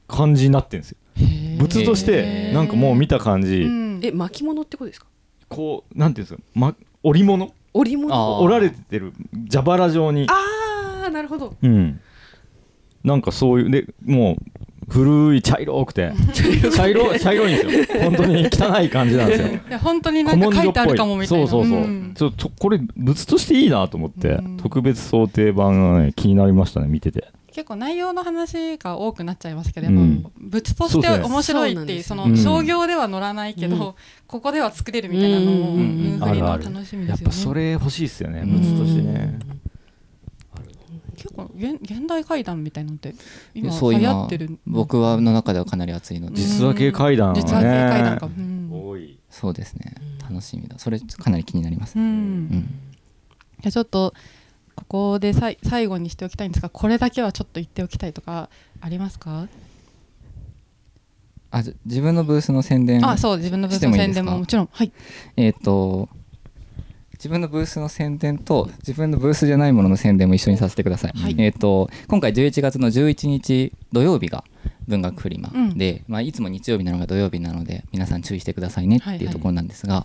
[0.07, 1.61] 感じになってるんですよへー。
[1.61, 4.01] 物としてなんかもう見た感じ、うん。
[4.03, 5.07] え巻物ってことですか？
[5.49, 7.53] こうなんていうんですか、ま、織物？
[7.73, 8.41] 織物？
[8.43, 9.13] 織られてる
[9.51, 10.27] 蛇腹状に。
[10.29, 11.55] ああなるほど。
[11.63, 12.01] うん。
[13.05, 14.37] なんかそういうでもう
[14.89, 16.13] 古い茶色くて。
[16.75, 18.01] 茶色茶色いんですよ。
[18.03, 19.49] 本当に汚い感じなんですよ。
[19.49, 21.47] いや本当になんか書いてあるかもみたいな。
[21.47, 22.13] そうそうそう、ん。
[22.15, 24.57] ちょっとこれ物としていいなと思って、うん。
[24.57, 29.97] 特別想定版がね気になりましたね見てて結構内容の話が多くなっちゃいますけど、うん。
[29.97, 33.95] やっぱ物として面白いっていうその商業では乗らないけど、うん。
[34.27, 36.19] ここでは作れるみたいなのもうん。
[36.19, 38.49] 文振りの楽しみですよねやっぱそれ欲しいですよねうん。
[38.51, 39.39] 物としてね。
[41.17, 43.15] 結構現現代怪談みたいなのって
[43.55, 46.37] 今そう流行今ってる僕はの中ではかなり熱いので。
[46.37, 48.19] 実話系怪談はね実話系怪談。
[48.19, 48.69] か、うん。
[48.71, 49.19] 多い。
[49.31, 49.95] そうですね。
[50.21, 50.79] 楽しみだ。
[50.79, 52.09] それかなり気になりますううん。
[52.49, 52.69] ん。
[53.61, 54.13] じゃあちょっと
[54.77, 58.49] ここでさい最後にしておきたいんですがこれだけはちょっと言っておきたいとか
[58.81, 59.49] ありますか、
[61.51, 64.69] あじ自分のブースの宣伝あそう自分のブースの宣伝ももちろん。
[64.71, 64.93] はい。
[65.37, 66.09] えっ、と
[67.15, 71.13] 自分のブースの宣伝と自分のブースじゃないものの宣伝も一緒にさせてください。
[71.19, 71.35] はい。
[71.39, 74.45] えっ、と今回11月の11日土曜日が
[74.87, 75.79] 文学フリマうん。
[75.79, 79.27] で、まあ、いつも日曜日なのが土曜日なので皆さん注意してくださいねってはいはい。
[79.27, 80.05] いうところなんですが、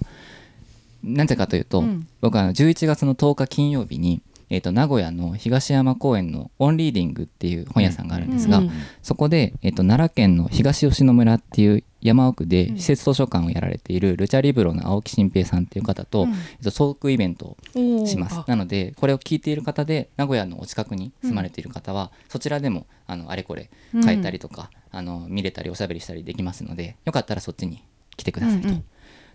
[1.03, 2.07] なぜかというと、うん。
[2.21, 12.77] 僕はあの11月の10日金曜日に、えー、と名古屋の東山公園のオンリーディングっていう本屋さんがあるんですが、うんそこで、えっと奈良県の東吉野村っていう山奥でうん。
[12.77, 16.31] 施設図書館をやられているルチャリブロの青木新平さんっていう方と、うん。
[16.31, 18.39] えっと、トークイベントをします。
[18.39, 23.69] あなのでこれを聞いている方で名古屋のお近くに住まれている方は、そちらでもあのあれこれ
[24.03, 27.83] 買えたりとか、あの見れたりおしゃべりしたりできますのでよかったらそっちに
[28.17, 28.83] 来てくださいと、うんうん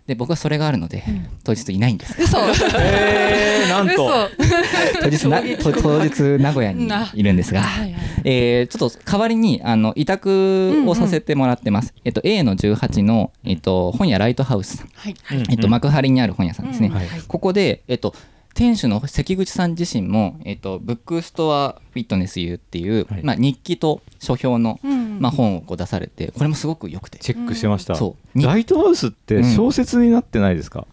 [0.07, 1.03] で僕はそれがあるので、
[1.43, 2.15] 当日いないんです。
[2.21, 2.37] 嘘。
[2.79, 4.29] えー、なんと。
[4.37, 4.55] 嘘。
[5.01, 8.01] 当日なと当日名古屋にいるんですが、はいはい。
[8.23, 15.15] えーちょっと代わりにあの委託をさせてもらってます、えっと、A の18の、えっと、本屋ライトハウスさん、はい。
[15.33, 16.91] うんえっと、幕張にある本屋さんですね、
[17.27, 18.13] ここで、えっと、
[18.57, 23.23] 店主の関口さん自身も、えっと、ブックストアフィットネス U っていう、はい。
[23.23, 27.19] まあ、日記と書評の、うんまあ、本をこう出されてこれもすごく良くて。
[27.19, 28.37] チェックしてました、そう。
[28.37, 30.87] にライトハウスって小説になってないですか、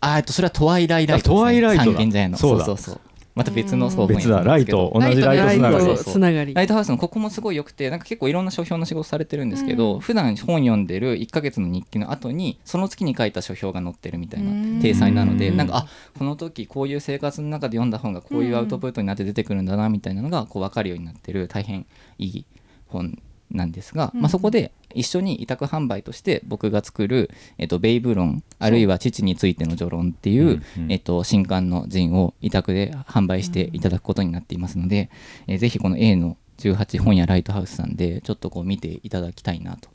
[0.00, 1.90] あえっとそれはトワイライライトです、ね、あトワイライトだ。
[1.90, 2.38] 三軒茶屋の。
[2.38, 2.64] そうだ。
[2.64, 3.00] そうそうそう
[3.38, 4.42] また別の別だ。
[4.42, 4.90] ライト。
[4.92, 6.54] 同じライトつながり。
[6.54, 10.00] ライトハウスのここもすごい良くてなんか結構いろんな書評の仕事されてるんですけど、うん。
[10.00, 14.78] 普段本読んでる1ヶ月の日記の後にその月に書いた書評が載ってるみたいうん。
[14.78, 15.56] な体裁なのでうん。
[15.56, 15.86] なんかあ
[16.18, 21.86] この時こういう生活の中で読んだ本がこういうアウトプットになって出てくるんだなみたいなのがこう分かるようになってる大変
[22.18, 22.44] いい
[22.88, 23.22] 本
[23.52, 24.20] なんですが、うん。
[24.20, 35.10] まあ、そこで一緒に委託販売として僕が作る「えっと、ベイブ論」あるいは「父についての序論」っていう、うんうんえっと、新刊の陣を委託で販売していただくことになっていますので、
[35.46, 39.88] えーぜひこの A の18本屋ライトハウスさんでちょっとこう見ていただきたいなと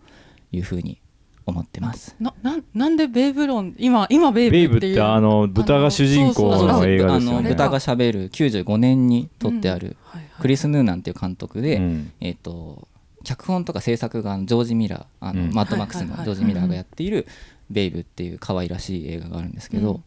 [0.52, 1.00] いうふうに
[1.46, 2.16] 思ってます。
[2.20, 7.44] ななんなんでベイブ論今今ベイベイブっブっていうてあの豚が主人公の映画あですよね。
[7.44, 10.42] の豚がしゃべる95年に撮ってあるはいはい。
[10.42, 12.12] クリス・ヌーナンっていう監督で、うん。
[12.22, 12.88] えっ、と
[13.24, 15.54] 脚本とか制作がジョージ・ミラーあの、うん。
[15.54, 16.28] マッドマックスはいはいはい。
[16.28, 17.28] のジョージ・ミラーがやっている
[17.70, 20.02] 「ベイブ」っていう可愛らしい映画があるんですけど、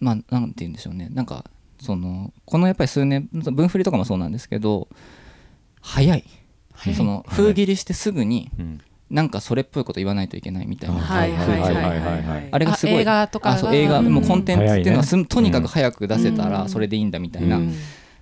[0.00, 1.08] まあなんて言うんでしょうね。
[1.10, 1.44] なんか
[1.80, 4.88] そのこのやっぱり数年分振りとかもそうなんですけど
[5.80, 6.24] 早い。
[6.96, 8.80] その封切りしてすぐにうん。
[9.10, 11.00] なんかそれっぽいこと言わないといけないみたいな。
[11.00, 12.00] はいはいはいはいはい。
[12.00, 12.96] はいはいあれがすごい。
[12.98, 14.14] あ映画とかがあそう映画うん。
[14.14, 17.74] もうコンテンツっていうのはす、とにかうんく早く出せたうんらそれでいいんだみたいな、うん。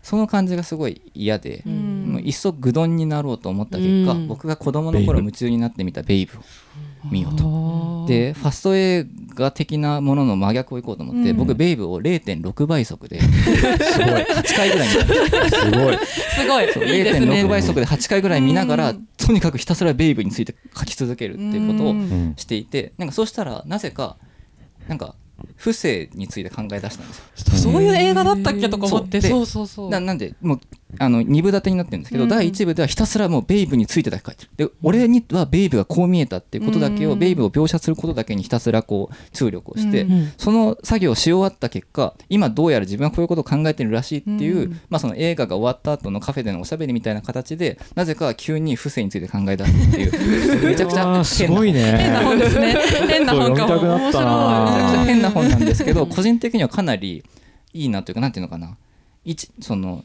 [0.02, 1.97] その感じがすごい嫌で、うん
[2.28, 4.28] いっそ愚鈍になろうと思った結果、うん。
[4.28, 6.42] 僕が子供の頃夢中になってみたベイブを
[7.10, 7.42] 見ようと。
[7.42, 11.36] とでファスト映画的なものの真逆をいこうと思って、うん。
[11.38, 15.56] 僕ベイブを0.6倍速で8回ぐらい見た。
[15.56, 15.98] すごい。
[15.98, 16.72] すごい。
[16.74, 17.26] そういいですね。
[17.42, 19.08] 0.6倍速で8回ぐらい見ながら、うん。
[19.16, 21.94] とにかくひたすらベイブについて書き続けるっていうことを
[22.36, 24.16] していてなんかそうしたらなぜか
[24.86, 25.14] なんか
[25.56, 27.72] 不正について考え出したんですよ。
[27.72, 29.20] そういう映画だったっけとか思って。
[29.20, 29.30] そう。
[29.30, 29.90] でそうそうそう。
[29.90, 30.60] ななんでもう
[30.98, 34.50] あの2部立てになってるんですけど、うん第1部ではひたすらもうベイブについてだけ書いてる。
[34.68, 50.64] で俺にはベイブがこう見えたっていうことだけを、うんベイブを描写することだけにひたすらこう注力をして、うんその作業をし終わった結果今どうやら自分はこういうことを考えてるらしいっていう、うんまあ、その映画が終わった後のカフェでのおしゃべりみたいな形でなぜか急に不正について考え出すっていう。
[50.68, 51.96] めちゃくちゃ変なごいね。
[51.98, 52.38] 変な本。
[52.38, 52.76] ですね。
[53.08, 56.10] 変な本かもめちゃくちゃ変な本なんですけどうん。
[56.10, 57.24] 個人的にはかなり
[57.72, 58.76] いいなというかなんていうのかな。
[59.24, 60.04] 一その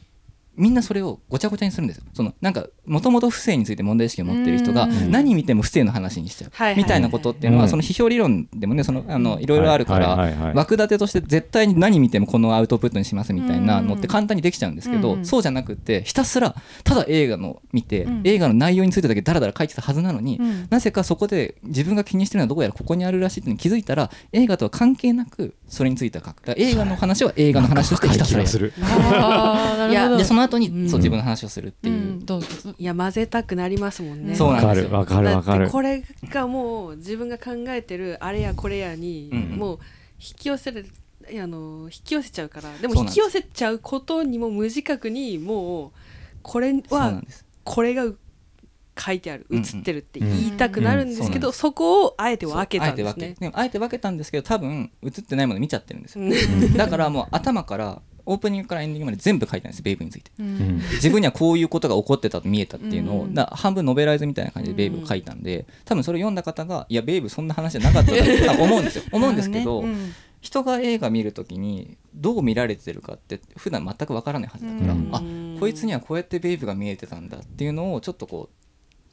[0.56, 2.04] みんなそれをごちゃごちゃにするんですよ。
[2.12, 5.10] そのなんかもともと不正について問題意識を持ってる人がうん。
[5.10, 7.70] 何見ても不正の話にしちゃう、みたいなことっていうのは、うん。
[7.70, 15.24] その批評理論でもねそのあのいろいろあるから、枠立てとして絶対に何見てもこのアウトプットにしますみたいなのって簡単にできちゃうんですけど、うん。
[15.24, 18.20] そうじゃなくってひたすらただ映画の見て、うん。
[18.24, 20.66] 映画の内容についてだけダラダラ書いてたはずなのに、うん。
[20.70, 26.54] なぜかそこで自分が気にしてるのはどうやらここにあるらしいって気づいたら映画とは関係なくそれについては書く。
[26.56, 28.70] 映画の話は映画の話としてひたすら
[29.90, 30.88] やる後に、うん。
[30.88, 32.26] そう自分の話をするっていう、うん。
[32.26, 34.34] どうぞいや混ぜたくなりますもんね。
[34.34, 34.90] そうわなんですよ。
[34.90, 35.70] かるわかるわかる。
[35.70, 39.78] これがもう自分が考えてるあれやこれやにもう
[40.18, 40.86] 引き寄せる
[41.26, 45.90] あの引き寄せちゃうからでも引き寄せちゃうことにも無自覚にもう
[46.42, 47.22] これは
[47.64, 48.06] これが
[48.98, 49.64] 書いてあるうんうん。
[49.64, 51.52] 映ってるって言いたくなるんですけど、うん。
[51.52, 53.34] そこをあえて分けたんですね。
[53.34, 53.40] け。
[53.40, 56.24] でもあえて分けたんですけど多分映ってないもの見ちゃってるんですよ。
[56.24, 56.74] うん。
[56.74, 60.30] だからもう頭からオープニングからエンディングまで全部書いたんですベイブについて。
[60.38, 60.78] ううん。
[60.78, 70.12] ん自分にはこういうことが起こってたと見えたっていうのを、半分ノベライズみたいな感じでベイブを書いたんで、多分それ読んだ方がいやベイブそんな話じゃなかっただろうって多分思うんですよ 思うんですけど、うん。
[70.40, 75.08] 人が映画見るときにどう見られてるかって普段全くわからないはずだから、うん。
[75.56, 78.63] あこいつにはこうやってベイブが見えてたんだっていうのをちょっとこう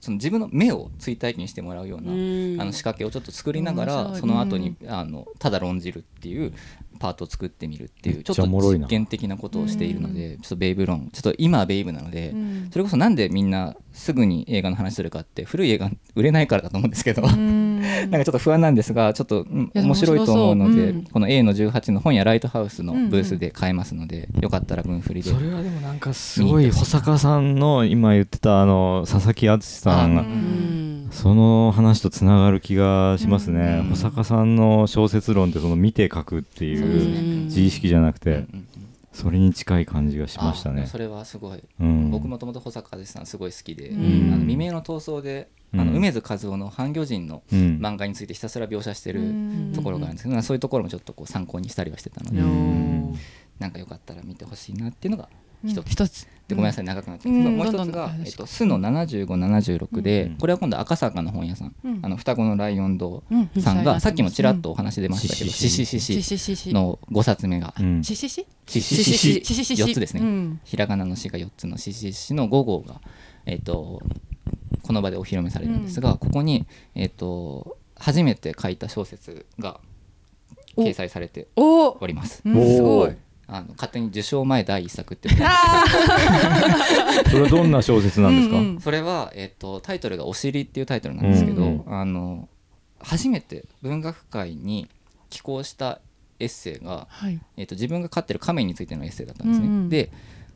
[0.01, 2.59] その自分の目を追体験してもらうような、うん。
[2.59, 6.53] あの仕掛けをちょっと作りながらその後に、あのただ論じるっていう
[6.99, 12.69] パートを作ってみるっていうちょっと実験的なことをしているので、ちょっとベイブ論ちょっと今はベイブなので、うん。
[12.71, 17.70] それこそなんでみんなすぐに映画の話するかって古い映画売れないからだと思うんですけど、うん
[18.01, 21.03] なんかちょっと不安なんですがちょっと、面白いと思うのでううん。
[21.03, 25.31] この A の18の本やライトハウスのブースで買えますので、よかったら分振りで。
[25.31, 30.31] それはでもなんかすごい保坂さんの今言ってたあの佐々木敦さんがううん。
[30.31, 33.89] んその話とつながる気がしますね、うん。
[33.89, 38.67] 保坂さんの小説論ってその見て書くっていう自意識じゃなくてうんうんうん。
[39.13, 40.83] それに近い感じがしましたね。
[40.83, 42.11] あそれはすごい、うん。
[42.11, 44.33] 僕もともと保坂さんすごい好きで、うん。
[44.33, 45.87] あの未明の闘争で、あうん。
[45.87, 47.79] の梅津和夫の半魚人のうん。
[47.81, 49.73] 漫画についてひたすら描写してるうん。
[49.73, 53.15] ところがあるんですけど、そういうところもちょっとこう参考にしたりはしてたので、うん。
[53.59, 55.29] なんかよかったら見てほしいなっていうのが
[55.65, 55.83] 一つ、うん。
[55.85, 56.27] 一つ。
[56.47, 57.57] でごめんなさい長くなってうん。
[57.57, 60.35] ますけど、もう一つがどんどん「えっと、スの7576で」うん。
[60.37, 61.99] これは今度赤坂の本屋さん、うん。
[62.01, 64.01] あの双子のライオン堂うんさんが、うん。
[64.01, 72.99] さっきもちらっとお話出ましたけど「シシシシシシしシしし」の5冊目がうんしししシシシシシしししし4つですね、うんひらがなの詩が4つのシシシの5号が、
[73.45, 74.01] えっと
[74.91, 79.79] この場でお披露目されるんですが、ここに、えっと初めて書いた小説が
[80.75, 81.97] 掲載されてお。
[82.03, 82.41] おります。
[82.45, 83.15] うんおーすごい。
[83.47, 85.29] あの勝手に受賞前第一作って
[87.29, 88.81] それはどんな小説なんですか、うんうん。
[88.81, 91.83] それは、えっとタイトルが「お尻」っていうタイトルなんですけど、うん。
[91.87, 92.49] あの
[92.99, 94.89] 初めて文学界に
[95.29, 96.01] 寄稿した
[96.39, 97.39] エッセイが、はい。
[97.55, 99.67] えっと自分が飼ってる亀についてのエッセイだったんですね。
[99.67, 99.89] うんうん。
[99.89, 100.11] で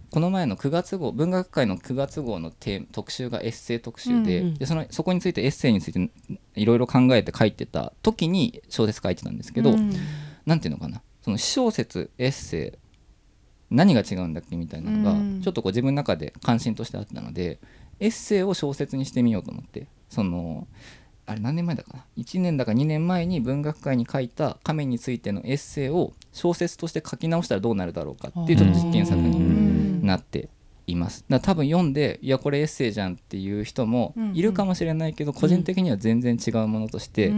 [0.10, 6.10] この前の9月号文学界の9月号のテーマ特集がエッセイ特集で,、うんうんでそのそこについてエッセイについて
[6.56, 9.92] いろいろ考えて書いてた時に小説書いてたんですけど、うん。
[10.46, 12.78] なんていうのかなその私小説エッセイ
[13.72, 15.42] 何が違うんだっけみたいなのが、うん。
[15.42, 17.60] ちょっとこう自分の中で関心としてあったので
[18.00, 20.68] エッセイを小説にしてみようと思ってその
[21.26, 30.50] あれ何年前だかな1年だか2年前に文学界に書いた亀についてのエッセイを小説として書き直したらどうなるだろうかっていうちょっと実験作うにんなって
[30.88, 31.26] います。
[31.30, 37.34] だ多分読んでいやこれエッセイじゃんっていう人もいるかもしれないけど、個人的には全然違うものとして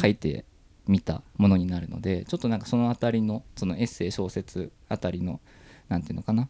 [0.00, 0.44] 書いて
[0.86, 5.40] みたものになるのでちょっとなんかそのあたりのそのエッセイ小説あたりの
[5.88, 6.48] なんていうのかな。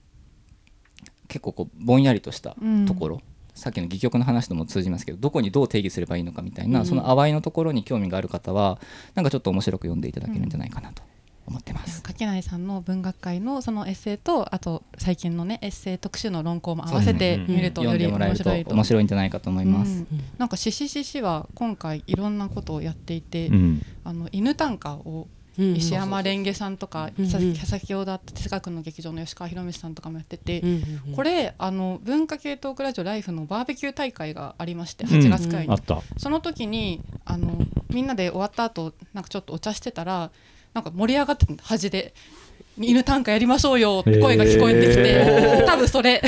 [1.28, 2.56] 結構こうぼんやりとした
[2.86, 3.22] ところ、
[3.54, 6.86] さっきの戯曲の話とも通じますけどどこにどう定義すればいいのかみたいな、うん。
[6.86, 8.78] その淡いのところに興味がある方は
[9.14, 11.02] なんかちょっと面白く読んでいただけるんじゃないかなと
[11.46, 12.02] 思ってます。
[12.02, 19.90] 柿内さんの文学界のそのエッセイとあと最近のねエッセイ特集の論考も合わせて見るとより読んでもらえると面白いと面白いんじゃないかと思います。
[19.90, 20.24] うん。
[20.38, 23.82] なんかししししは今回いろんなことをやっていて、うん。
[24.04, 25.28] あの犬短歌を
[25.58, 31.14] うん石山蓮華さんとか、うんさ先ほどあった哲学の劇場の吉川博道さんとかもやってて、うんうんうん。
[31.14, 36.00] これあの文化系トークラジオライフのバーベキュー大会がありましてうん8月くらいに、あった。
[36.16, 37.58] その時にあの
[37.90, 40.30] みんなで終わった後なんかちょっとお茶してたら
[40.74, 42.14] なんか盛り上がってた端で
[42.78, 45.66] 「犬短歌やりましょうよ」って声が聞こえてきて、へー。
[45.66, 46.22] 多分それ。
[46.22, 46.26] 多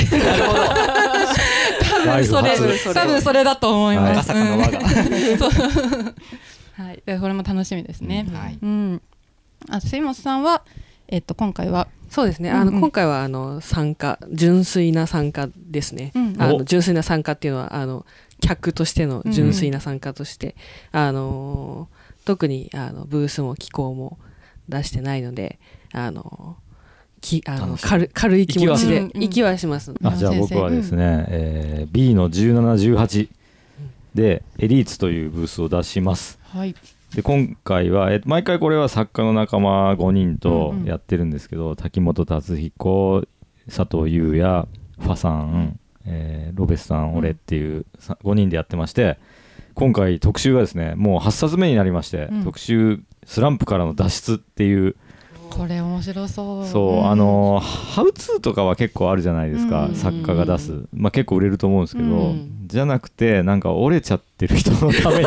[2.15, 2.57] 分それ。
[2.93, 4.27] 多分それだと思いま赤す。
[4.27, 4.79] 坂の輪が。
[4.79, 4.85] うん。
[5.37, 5.49] そう。
[6.77, 8.27] はい、でこれも楽しみですね。
[8.31, 8.59] はい。
[8.61, 9.01] うん、
[9.69, 10.63] あ杉本さんは
[11.07, 11.87] えっと今回は？
[12.09, 12.51] そうですね。
[12.51, 12.75] あの、うん。
[12.75, 16.11] うん今回はあの参加純粋な参加ですね。
[16.13, 16.35] うん。
[16.37, 16.59] あお。
[16.59, 18.05] の純粋な参加っていうのはあの
[18.41, 20.55] 客としての純粋な参加として、
[20.91, 21.87] あの
[22.25, 24.19] 特にあのブースも機構も
[24.69, 25.59] 出してないので、
[25.91, 26.57] あの
[27.21, 29.93] きあの軽軽い気持ちで行きはします。
[30.03, 33.29] あじゃあ僕はですね、えー B の1718
[34.13, 36.39] でエリーツというブースを出します。
[36.43, 36.75] はい。
[37.15, 40.85] で今回は、え毎回これは作家の仲間5人とうんうん。
[40.85, 43.23] やってるんですけど、滝本達彦
[43.67, 44.67] 佐藤優也
[44.99, 49.17] ファさん、えーロベスさん、うん俺っていうさ5人でやってまして
[49.75, 52.43] 今回特集がですねもう8冊目になりまして、うん。
[52.43, 54.95] 特集「スランプからの脱出」っていう。
[55.49, 56.65] これ面白そう。
[56.65, 57.09] そう、ん。
[57.09, 59.95] あのハウツーとかは結構あるじゃないですか、うん。
[59.95, 62.65] 作家が出す、まあ、結構売れると思うんですけど、うん。
[62.67, 65.23] じゃなくてなんか折れちゃってる人のために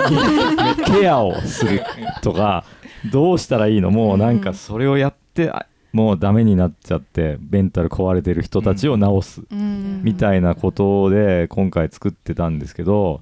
[1.00, 1.82] ケアをする
[2.22, 2.64] とか
[3.12, 3.90] どうしたらいいの？
[3.90, 10.02] もうなんかそれをやってあもうダメになっちゃってメンタル壊れてる人たちを治すうん。
[10.02, 13.20] みたいなことで今回作ってたんですけど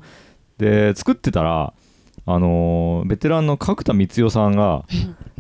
[0.59, 1.73] で作ってたら
[2.29, 4.85] あのーベテランの角田光代さんが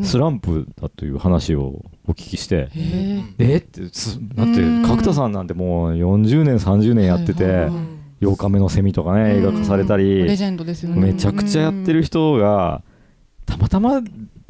[0.02, 3.34] スランプだという話をお聞きして、へー。
[3.38, 3.56] え？
[3.56, 4.82] ってすだってうん。
[4.82, 7.72] 角田さんなんてもう40年30年やっててはいはい
[8.22, 11.00] 「8日目のセミ」とかね映画化されたりレジェンドですよね。
[11.00, 12.82] めちゃくちゃやってる人が
[13.46, 14.02] たまたま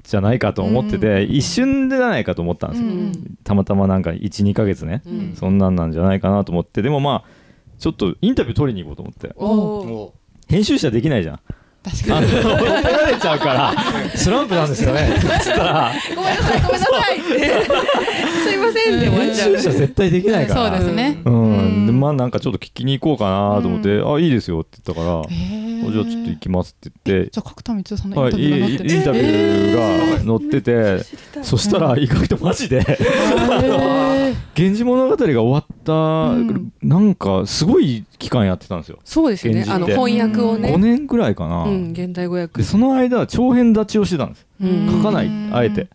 [0.03, 2.89] じゃないかと思ってて一瞬でじゃないかと思ったんですよ。
[2.89, 3.39] うん。
[3.45, 5.35] たまたまなんか12ヶ月ねうん。
[5.37, 7.31] そんなんなんじゃないかなと思ってでもまあ
[7.79, 9.33] ちょっとインタビュー取りに行こうと思って。
[9.37, 10.13] おー
[10.49, 11.41] 編集者できないじゃん。
[11.83, 12.27] 確かに。
[12.27, 13.75] あの怒られちゃうから。
[14.15, 15.17] スランプなんですよね。
[15.41, 17.21] つったらごめんなさいごめんなさい。
[18.49, 19.57] すいませんで終わっ編ちゃう。
[19.57, 20.69] 集者絶対できないから。
[20.69, 21.21] そうですね。
[21.25, 21.46] うん、
[21.85, 22.01] でうん。
[22.01, 25.87] まあなんかちょっと聞きに行こうかなと思って「あいいですよ」って言ったから「へー。
[25.87, 27.31] おじゃあちょっと行きます」って言って。
[27.31, 28.95] じゃあ角田光代さんのイはい、ンタビューが載ってる？
[28.95, 29.77] インタビュー
[30.25, 36.73] が載ってて、そしたら意外とマジでへー「源氏物語」が終わった、うん。
[36.83, 39.65] なんかすごい期間やってたんですよ、そうですよね。
[39.69, 40.73] あの翻訳をうんね。
[40.73, 42.63] 5年ぐらいかな、うん、現代語訳。
[42.63, 42.65] で。
[42.65, 44.47] その間は長編立ちをしてたんです。
[44.61, 44.89] うん。
[45.03, 45.89] 書かないあえて。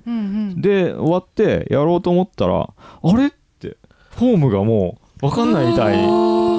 [0.55, 2.69] で終わってやろうと思ったら
[3.03, 3.77] あれって
[4.11, 6.07] フォームがもう分かんないみたいに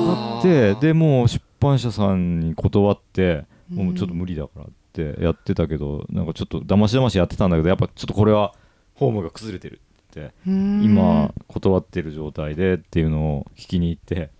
[0.07, 8.55] なってでもう出版社さんに断ってもうちょっと無理だからってやってたけどなんかちょっとだましだましやってたんだけどやっぱちょっとこれは
[8.98, 10.83] フォームが崩れてるってうん。
[10.83, 14.31] 今断ってる状態でっていうのを聞きに行って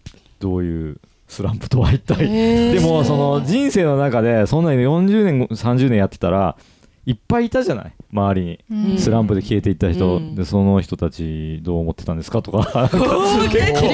[0.41, 2.27] どういうスランプとは一体？
[2.27, 2.75] へー。
[2.75, 6.57] でもその人生の中でそんなに40年30年やってたら
[7.05, 7.93] いっぱいいたじゃない？
[8.13, 8.61] 周りに。
[8.93, 8.99] うん。
[8.99, 10.35] スランプで消えていった人、うん。
[10.35, 12.43] でその人たちどう思ってたんですか？
[12.43, 12.89] とか。
[12.91, 13.03] 切り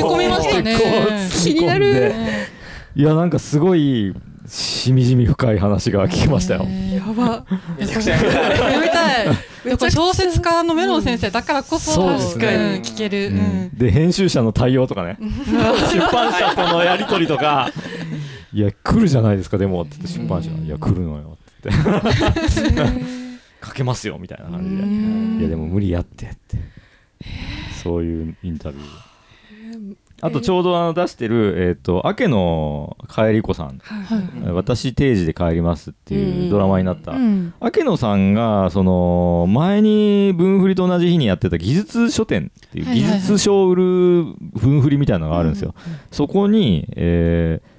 [0.02, 0.76] 込みましたね
[1.42, 2.12] 気になる。
[2.96, 4.12] いやなんかすごい
[4.46, 6.66] しみじみ深い話が聞けましたよ。
[6.94, 7.44] やば。
[7.78, 9.26] めちゃくちゃ読みたい。
[9.66, 12.46] やっぱ小説家のメロン先生だからこそ、そうですね。
[12.46, 13.28] うん聞ける。
[13.28, 13.70] うん。
[13.76, 15.16] で編集者の対応とかね。
[15.92, 17.70] 出版社とのやり取りとか
[18.52, 20.50] 「いや来るじゃないですかでも」って出版社。
[20.50, 21.70] が「いや来るのよ」って。
[21.70, 23.02] 言って
[23.64, 24.82] 「書けますよ」みたいな感じで。
[24.82, 25.38] うん。
[25.40, 26.58] いやでも無理やってって。
[27.82, 28.84] そういうインタビュー。
[30.20, 33.78] あとちょうどあの出してるえっと明野帰り子さん。
[33.78, 37.12] はい私定時で帰りますっていうドラマになった。
[37.12, 37.52] うん。
[37.60, 43.82] 明野さんがその前に文振りと同じ日にやってた技術書店っていう技術書を売る
[44.54, 45.74] 文振りみたいなのがあるんですよ。
[46.10, 47.78] そこに、えー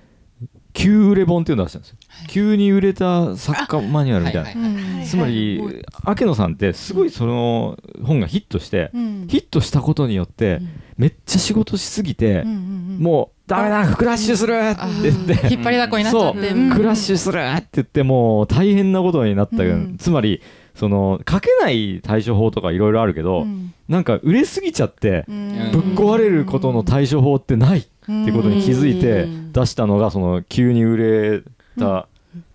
[0.71, 1.97] 急売れ本っていうのを出したんですよ、
[2.29, 5.05] 急に売れた作家マニュアルみたいな、はいはいうん。
[5.05, 5.81] つまり、もう
[6.19, 9.27] 明野さんってすごいその本がヒットして、うん。
[9.27, 10.61] ヒットしたことによって、
[10.97, 16.39] めっちゃ仕事しすぎて、うんうんうんもうダメだクラッシュするって言って、引っ張りだこになっちゃって、
[16.75, 19.97] クラッシュするって言ってもう大変なことになったうん。
[19.97, 20.41] つまり
[20.75, 23.73] その書けない対処法とかいろいろあるけど、うん。
[23.87, 25.71] なんか売れすぎちゃってうん。
[25.71, 29.51] ぶっ壊れることの対処法ってないってことに気づいてうん。
[29.53, 31.43] 出したのがその急に売れ
[31.79, 32.08] た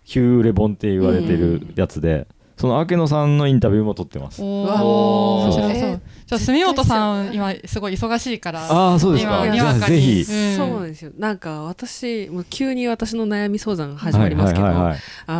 [0.04, 2.26] 急売れ本って言われてるやつで
[2.56, 4.40] その明野さんのインタビューも取ってます。
[4.42, 6.28] おうわお面白えそう。
[6.28, 8.66] じゃあ住本さん今すごい忙しいから。
[8.70, 9.46] ああそうですか。
[9.46, 9.96] 今じゃあにわかに。
[9.96, 10.32] ぜひ。
[10.32, 10.56] うん。
[10.56, 11.12] そうなんですよ。
[11.18, 14.96] なんか私もう急に私の悩み相談始まりますけど、あ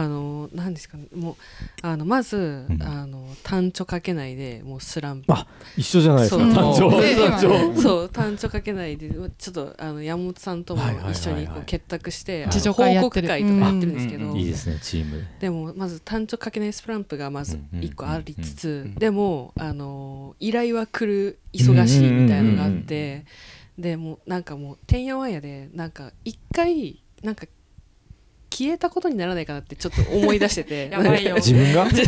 [0.09, 1.35] の何ですかねもう
[1.87, 2.83] あのまず、ん。
[2.83, 5.33] あの単調書けないでもうスランプ。
[5.33, 6.55] あ一緒じゃないですかそう。
[6.55, 7.01] 単調。
[7.01, 7.81] で 単調。
[7.81, 15.25] そう単調書けないでちょっとあの山本さんとも一緒にこう結託して、報告会とかやってるんですけど、うんいいですねチーム。
[15.41, 23.25] ででもまず単調書けないスランプがまずうん一個ありつつ、うんでもあの依頼は来る忙しいみたいなのがあって、
[23.79, 27.47] でもうなんかもうてんやわんやでなんか一回なんか
[28.51, 30.89] 消えたことにならないかなってちょっと思い出してて。
[30.95, 31.35] やばいよ。
[31.37, 31.87] 自分が？
[31.91, 32.05] 自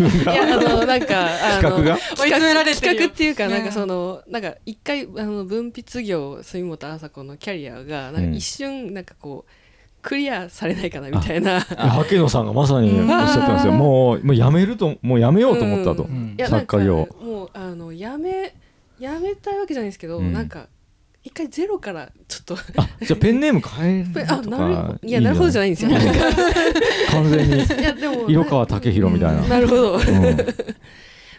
[0.00, 1.94] 分いがやあのなんかあの企画が？
[1.94, 2.00] 追い
[2.30, 9.50] 詰められてる企よ画っていうか、ねなんかそのなんか一回あの文筆業住本麻子のキャリアがなんか一瞬なんかこう、
[10.04, 11.66] クリアされないかなみたいな。
[12.10, 13.72] 明野さんがまさにおっしゃってますよ。
[13.72, 13.78] うん。
[13.78, 16.06] もうもうやめるともうやめようと思ったと、
[16.46, 17.08] 作家業。
[17.22, 18.54] もうあのやめ
[18.98, 20.32] やめたいわけじじゃないですけど、うん。
[20.32, 20.68] なんか
[21.22, 22.54] 一回ゼロからちょっと。
[22.76, 25.90] あじゃあペンネーム変える あとなるほかどいやなるほどじゃないんですよ。
[25.90, 26.06] なん。
[26.06, 26.12] か
[27.10, 27.56] 完全に。
[27.56, 29.40] いやでも色川武宏みたいな。
[29.48, 29.98] なるほど。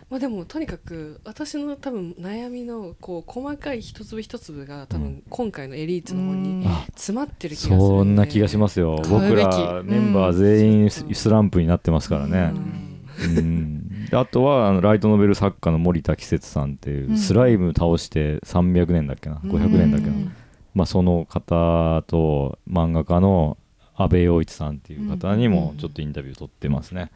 [0.10, 7.86] うんまあでもとにかく私の多分悩みのこう細かい一粒一粒が多分今回のエリートの本にあ詰まってる気がするんで。
[7.86, 9.02] そんな気がしますよ。
[9.10, 12.54] 僕らメンバー全員ススランプになってますからね。
[12.54, 13.38] うん。
[13.38, 14.06] うん。
[14.06, 17.18] であとはあのライトノベル作家の森田季節さんっていううん。
[17.18, 20.14] スライム倒して300年だっけな？500年だっけな？
[20.14, 20.32] うん。
[20.76, 23.58] まあその方と漫画家の
[23.96, 27.12] 阿部陽一さんっていう方にもちょっとインタビュー取ってますね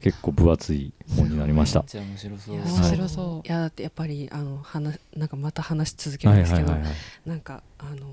[0.00, 1.80] 結構分厚い本になりました。
[1.80, 2.54] めっちゃ面白そう。
[2.54, 3.48] いや面白そう。
[3.48, 3.50] い。
[3.50, 6.96] やだってやっぱりあの話なんかまた話し続けるはいんですけど、はいはいはい
[7.26, 8.06] なんかあの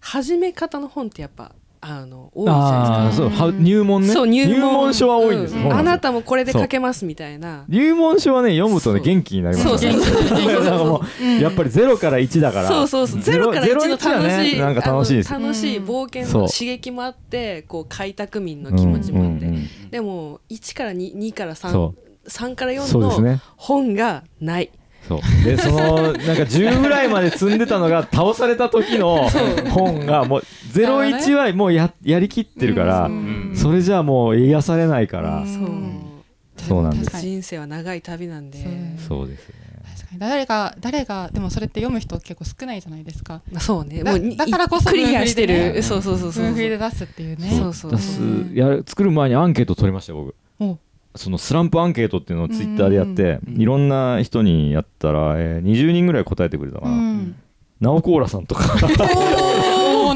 [0.00, 1.52] 始め方の本ってやっぱ
[1.88, 3.26] あの多いじゃないですか。
[3.26, 4.08] ああそうは入門ね。
[4.08, 4.92] そう入門。
[4.94, 5.42] 書は多いん。
[5.42, 7.64] ですあなたもこれで書けますみたいな。
[7.68, 10.24] 入門書はね読むとねそう元気になりますそうそうそう。
[10.64, 12.68] なんかもうやっぱりゼロから1だから。
[12.68, 13.20] そうそうそう。
[13.20, 21.94] ゼロから1の楽しい、なんか楽しい楽しい冒険そうの刺激もあってこう開拓民の気持ちもあって、うんうんうんでも1から2からそ
[22.28, 23.40] 33から4のそうですね。
[23.56, 24.70] 本がない。
[25.08, 25.44] そう。
[25.44, 29.28] でそのなんか10ぐらいまで積んでたのが倒された時の
[29.70, 30.42] 本がもう
[30.72, 33.52] 01はもうややりきってるからうん。
[33.54, 35.38] それじゃあもう癒されないから。
[35.38, 35.46] うん。
[36.58, 36.68] そう。
[36.68, 37.20] そうなんです。
[37.20, 39.54] 人生は長い旅なんで、そうそうですね。
[40.18, 43.42] 誰が誰がでもそれって読む人結構少ないじゃないですか。
[43.50, 44.02] まあ、そうね。
[44.02, 47.50] だもうにだからこそクリアしてる、そうそうそうそう文振りで出すっていうね。
[47.50, 48.20] そうそう出す。
[48.54, 50.28] やる作る前にアンケート取りましたよ僕。
[50.30, 50.34] お
[51.16, 53.60] そのスランプアンケートっていうのをツイッターでやってうん。
[53.60, 57.34] いろんな人にやったら、えー20人ぐらい答えてくれたかうな、ん。
[57.80, 58.62] ナオコーラさんとか。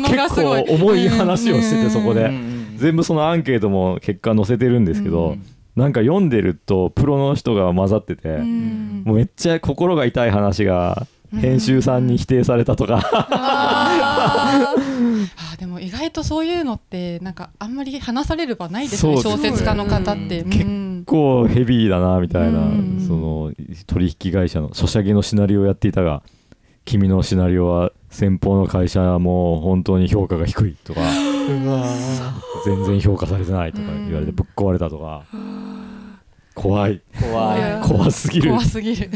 [0.03, 2.25] 結すごい構重い話をしててそこで。
[2.25, 5.45] うん全部そのアンケートも結果載せてるんですけど、うん。
[5.77, 9.03] なんか読んでるとプロの人が混ざってて、うん。
[9.05, 11.07] もうめっちゃ心が痛い話が
[11.39, 14.75] 編集さんに否定されたとか、あ
[15.61, 20.43] でも意外とそういうのってなんかあんまり話される場ないですね小説家の方って、
[21.01, 23.05] 結構ヘビーだなみたいな、うん。
[23.07, 23.53] その
[23.87, 26.23] 取引会社のソシャゲのシナリオをやっていたが
[26.85, 31.01] 君のシナリオは先方の会社も本当に評価が低いとか
[32.65, 35.25] 全然評価されてないとか言われてぶっ壊れたとか。
[36.55, 37.01] 怖い。
[37.19, 37.89] 怖い。
[37.89, 38.51] 怖すぎる。
[38.51, 39.11] 怖すぎる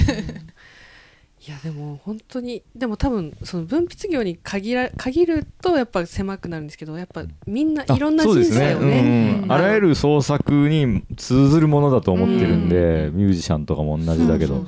[1.46, 9.44] いやでも本当にでも多分その文筆業に限ら限るとやっぱ狭くなるんですけどやっぱみんないろんな人生をねうん。
[9.44, 9.52] うん。
[9.52, 14.64] あらゆる創作に通ずるものだと思ってるんで、ミュージシャンとかも同じだけど。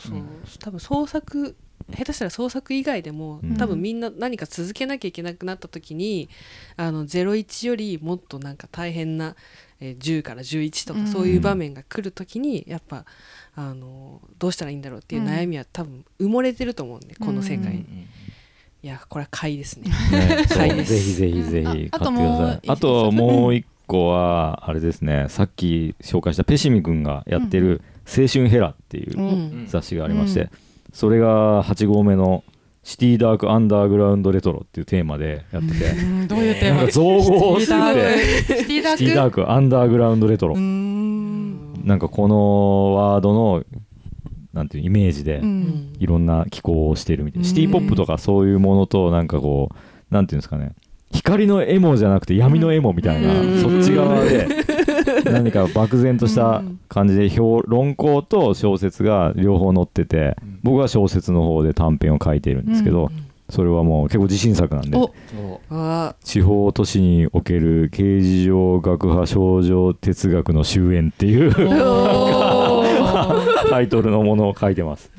[0.61, 1.57] 多分創作
[1.91, 3.57] 下手したら創作以外でも、うん。
[3.57, 6.29] 多分みんな何か続けなきゃいけなくなった時に
[6.77, 9.35] あの01よりもっとなんか大変な、
[9.81, 11.05] えー10から11とうん。
[11.05, 13.07] かそういう場面が来る時にやっぱ
[13.57, 18.07] あのどうしたらいいんだろうっていう悩みは多分埋もれてると思うんでこの世界に、うん
[18.83, 19.91] いやこれは買いですね。
[20.55, 20.93] 買いです。
[20.93, 25.27] ぜひぜひぜひ買ってくだああともうさいあともう一個はあれですね。
[25.29, 30.51] さっき紹介したペシミ君がやってる「青春ヘラ」っていう雑誌がありまして、
[30.93, 32.45] それが8号目の
[32.85, 35.85] シティダークアンダーグラウンドレトロっていうテーマでやってて。
[35.87, 36.77] う んどういうテーマ？
[36.77, 37.75] なんか造語をすぎて
[38.45, 38.99] シティダーク。
[38.99, 39.51] シティダーク。
[39.51, 40.55] アンダーグラウンドレトロ。
[40.55, 41.46] うーん
[41.87, 43.64] なんかこのワードの
[44.53, 45.93] なんていうイメージでうん。
[45.99, 47.49] いろんな機構をしてるみたいな、うん。
[47.49, 50.72] シティポップとかそういうものとなんかこうなんていうんですかね。
[51.12, 53.62] 光のエモじゃなくて闇のエモみたいな、うん。
[53.62, 54.49] そっち側で
[55.26, 63.12] 何か漠然とした感じで評論考と小説が両方載ってて僕は小説の方で短編を書いているんですけど、
[63.49, 64.99] それはもう結構自信作なんで。
[66.25, 71.55] 地方都市における刑事上学派少女哲学の終焉っていう
[73.71, 75.11] タイトルのものを書いてます。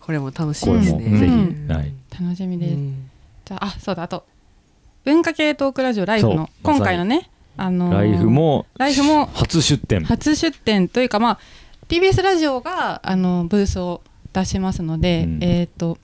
[0.00, 1.08] これも楽しこれみですね。
[1.08, 1.72] もぜひ、うん。
[1.72, 3.10] はい、楽しみです、うん。
[3.44, 4.02] じゃああそうだ。
[4.02, 4.24] あと
[5.04, 11.38] 文化系トークラジオライフの今回のねあのーライフもライフも初出展初出展というかまあ
[11.88, 14.02] TBS ラジオがあのブースを
[14.32, 15.38] 出しますので、うん。
[15.42, 15.98] えっ、と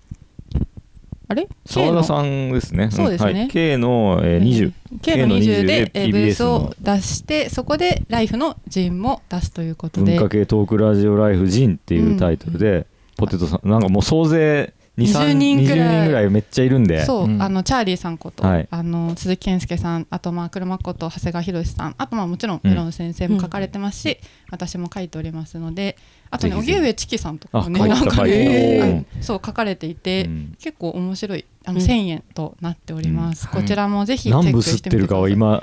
[1.29, 1.49] あれ？
[1.64, 2.91] 澤田さんですね。
[2.91, 3.33] そうですね。
[3.33, 4.72] はい、K の、えー、20。
[5.03, 10.12] K の K の20 20で TBS をの出してそこでライフの陣も出すということで。
[10.12, 15.78] 文化系トークラジオライフジンっていうタイトルで、ポテトさんなんかもう総勢2 20 3人くらい。
[15.78, 17.05] 20人ぐらいめっちゃいるんで。
[17.05, 17.42] そう、うん。
[17.42, 18.68] あのチャーリーさんこと、はい。
[18.70, 24.18] あの鈴木健介さんあとまあ車こと長谷川博さんあとまあもちろんメロン先生も書かれてますし、
[24.51, 25.97] 私も書いておりますので
[26.30, 30.57] あとね荻上チキさんとかもねなんかねそう書かれていて、うん。
[30.59, 31.86] 結構面白いあのうん。
[31.86, 33.62] 1000円となっております、うん。
[33.62, 34.97] こちらもぜひチェッ何部クしてみてください。
[34.97, 35.62] 吸ってるかは今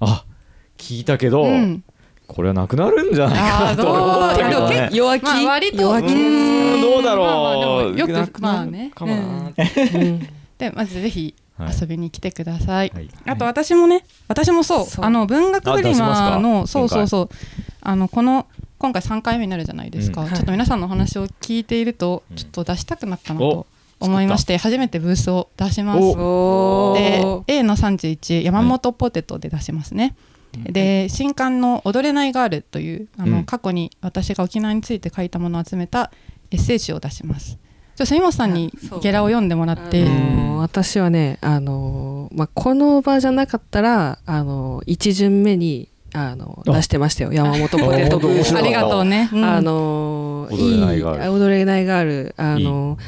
[0.00, 0.24] あ
[0.76, 1.84] 聞いたけど、うん、
[2.32, 6.08] これはなくなるんじゃないかなと思ったけどね弱気、まあ割と弱気？
[6.80, 7.26] どうだろう。
[7.26, 8.90] まあまあでもよくまあね。
[8.94, 10.28] かもなうん。
[10.58, 11.74] でまずぜひはい。
[11.80, 13.08] 遊びに来てください、はい。
[13.26, 14.86] あと私もね私もそう。
[14.86, 15.04] そう。
[15.04, 17.08] あの文学フリマのそうそう今回。
[17.08, 17.28] そう
[17.82, 18.46] あのこの
[18.78, 20.30] 今回3回目になるじゃないですか、うん。
[20.30, 23.66] ちょっと皆さんのお話を聞いていると、うんちょっと出したくなったなと
[24.00, 26.00] 思いまして初めてブースを出します。
[26.00, 26.94] お。
[26.96, 30.16] でー A の31山本ポテトで出しますね、
[30.52, 33.44] で新刊の「踊れないガール」というあの、うん。
[33.44, 36.10] 過去に私が沖縄について書いたものを集めた
[36.50, 37.58] エッセイ集を出します。
[37.96, 38.72] じゃあ住本さんに
[39.02, 47.32] ゲラを読んでもらって、あのー私はね、あのーまあ、この場じゃなかったら、あのー一巡目に、あの出してましたよ。
[47.32, 49.44] 山本ポテトブースありがとうね、うん。
[49.44, 51.22] あのー踊れないガール。
[51.22, 52.34] いい踊れないガール。
[52.36, 52.98] あのー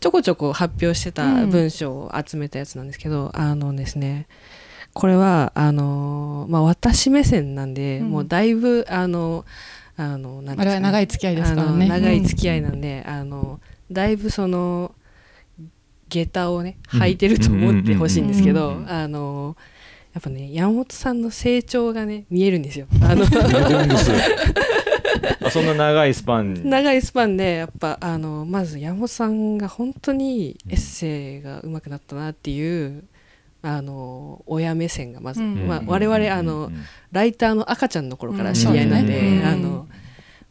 [0.00, 4.28] ちょこちょこ発表してた文章を集めたやつなんですけど、あのですね
[4.92, 8.10] これはあのーまあ私目線なんで、うん。
[8.10, 9.44] もうだいぶあの
[9.96, 10.70] あのなんですかね。
[10.70, 11.86] あれは長い付き合いですからね。
[11.86, 13.60] あの長い付き合いなんで、あの
[13.90, 14.94] だいぶその
[16.08, 17.00] 下駄をねうん。
[17.00, 19.56] 履いてると思ってほしいんですけど、うんあの
[20.12, 22.86] やっぱね山本さんの成長がね見えるんですよ。
[23.02, 23.22] あの
[25.46, 26.54] あそんな長いスパン。
[26.54, 33.04] に長いスパンでやっぱあのまず山本さんが本当にエッセイが上手くなったなっていう
[33.62, 35.66] あの親目線がまず、うん。
[35.66, 36.70] まあ、我々あの
[37.12, 39.44] ライターの赤ちゃんの頃から知り合いなんで、うん。
[39.44, 39.88] あの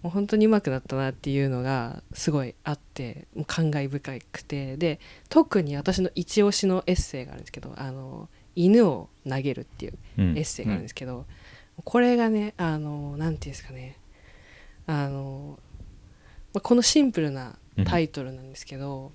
[0.01, 4.77] もう本当に上手くなったなっていうのがすごいあってもう感慨深くて。
[4.77, 4.99] で
[5.29, 10.37] 特に私の一押しのエッセイがあるんですけど「あの犬を投げる」っていううん。
[10.37, 11.25] エッセイがあるんですけど、
[11.83, 13.97] これがねあのなんていうんですかね。
[14.87, 15.59] あの、
[16.53, 19.11] まあ、このシンプルなタイトルなんですけど、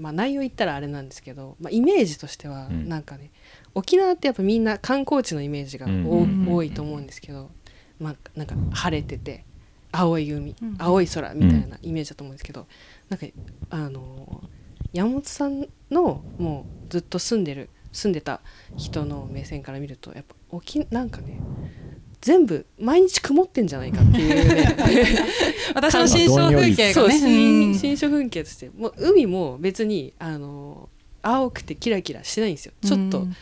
[0.00, 2.88] まあ、内容言ったらあれなんですけど、まあ、イメージとしてはうん。
[2.88, 3.30] なんかね、
[3.74, 7.50] 沖縄ってやっぱみんな観光地のイメージが多,、うん多いと思うんですけど、
[7.98, 9.44] まあ、なんか晴れてて
[9.92, 12.66] 青い海、うん青い空みたいなイメージだと思うんですけど、
[13.08, 13.26] なんか
[13.70, 14.42] あの
[14.92, 18.40] 山本さんのもうずっと住んでる住んでた
[18.76, 21.38] 人の目線から見るとやっぱ沖なんかね
[22.20, 24.76] 全部毎日曇ってんじゃないかっていうね。
[25.74, 27.14] 私の新象風景がね。
[27.14, 27.74] うん。
[27.74, 30.88] 新新象風景としてもう海も別にあの
[31.22, 32.72] 青くてキラキラしてないんですよ。
[32.84, 33.34] ちょっと、うんま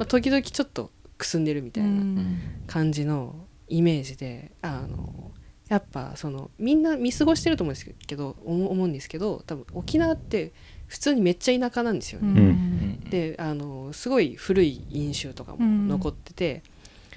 [0.00, 2.22] あ、時々ちょっとくすんでるみたいな
[2.66, 3.34] 感じの
[3.68, 5.30] イメージであの
[5.68, 10.52] やっぱそのみんな見過ごしてると思うんですけど思思うんですけど多分沖縄って
[10.86, 12.40] 普通にめっちゃ田舎なんですよね。
[12.40, 13.00] うん。
[13.10, 16.62] であのすごい古い飲酒とかも残ってて、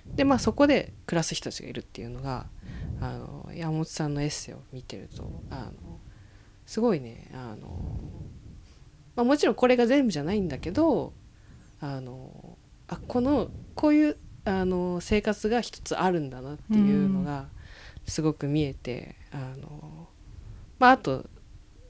[0.05, 2.47] でまあそこで暮らす人たちがいるっていうのが
[3.01, 5.99] あの山本さんのエッセイを見てるとあの
[6.65, 7.99] すごいねあの、
[9.15, 11.13] まあ、もちろんこれが全部じゃないんだけど
[11.81, 17.47] あのあこのこういうあの生活が一つあるんだなっていうのが
[18.05, 20.07] すごく見えて、あの
[20.77, 21.25] まああと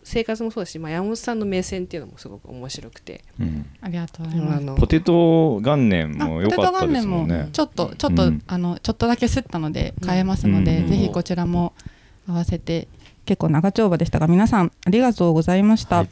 [0.05, 3.23] 生活もそうだし、まあ、山本さんの目線っていうのもすごく面白くて。
[3.39, 3.65] うん。
[3.81, 4.57] ありがとうございます。
[4.57, 7.35] あのポテト元年あも良かったですもんね。
[7.45, 8.41] ポテト元年もちょっとちょっと、うん。
[8.47, 10.87] あのちょっとだけ吸ったので変えますので、うん。
[10.87, 11.73] ぜひこちらも
[12.27, 12.87] 合わせて
[13.25, 16.09] 結構長丁場でしたが皆さんありがとうございました、はい。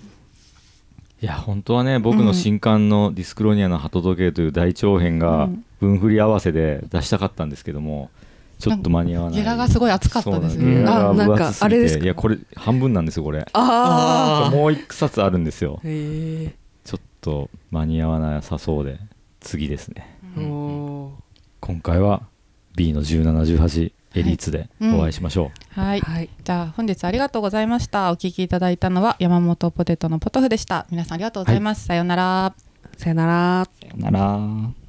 [1.21, 5.65] いや本当はね僕の新刊の「ディスクロニアの鳩時計」という大長編がうん。
[5.83, 8.09] 分振り合わせで出したかったんですけども
[8.63, 10.85] ちょっと間に合わないゲラがすごい熱かったですね。
[10.87, 12.03] あなんかあれですか？
[12.05, 13.45] いやこれ半分なんですよこれ。
[13.51, 15.81] あもう一冊あるんですよ。
[15.83, 16.55] あへえ
[16.85, 18.99] ちょっと間に合わなさそうで。
[19.41, 20.17] 次ですね。
[20.35, 22.21] 今回は
[22.75, 25.99] B の1718エリーツでお会いしましょう、はい。
[25.99, 26.29] はい。
[26.43, 28.11] じゃあ本日ありがとうございました。
[28.11, 30.85] お聞きいただいたのは山本ポテトのポトフでした。
[30.89, 32.53] 皆さんありがとうございます、さようなら。
[32.97, 33.67] さよなら。
[33.81, 34.82] さよなら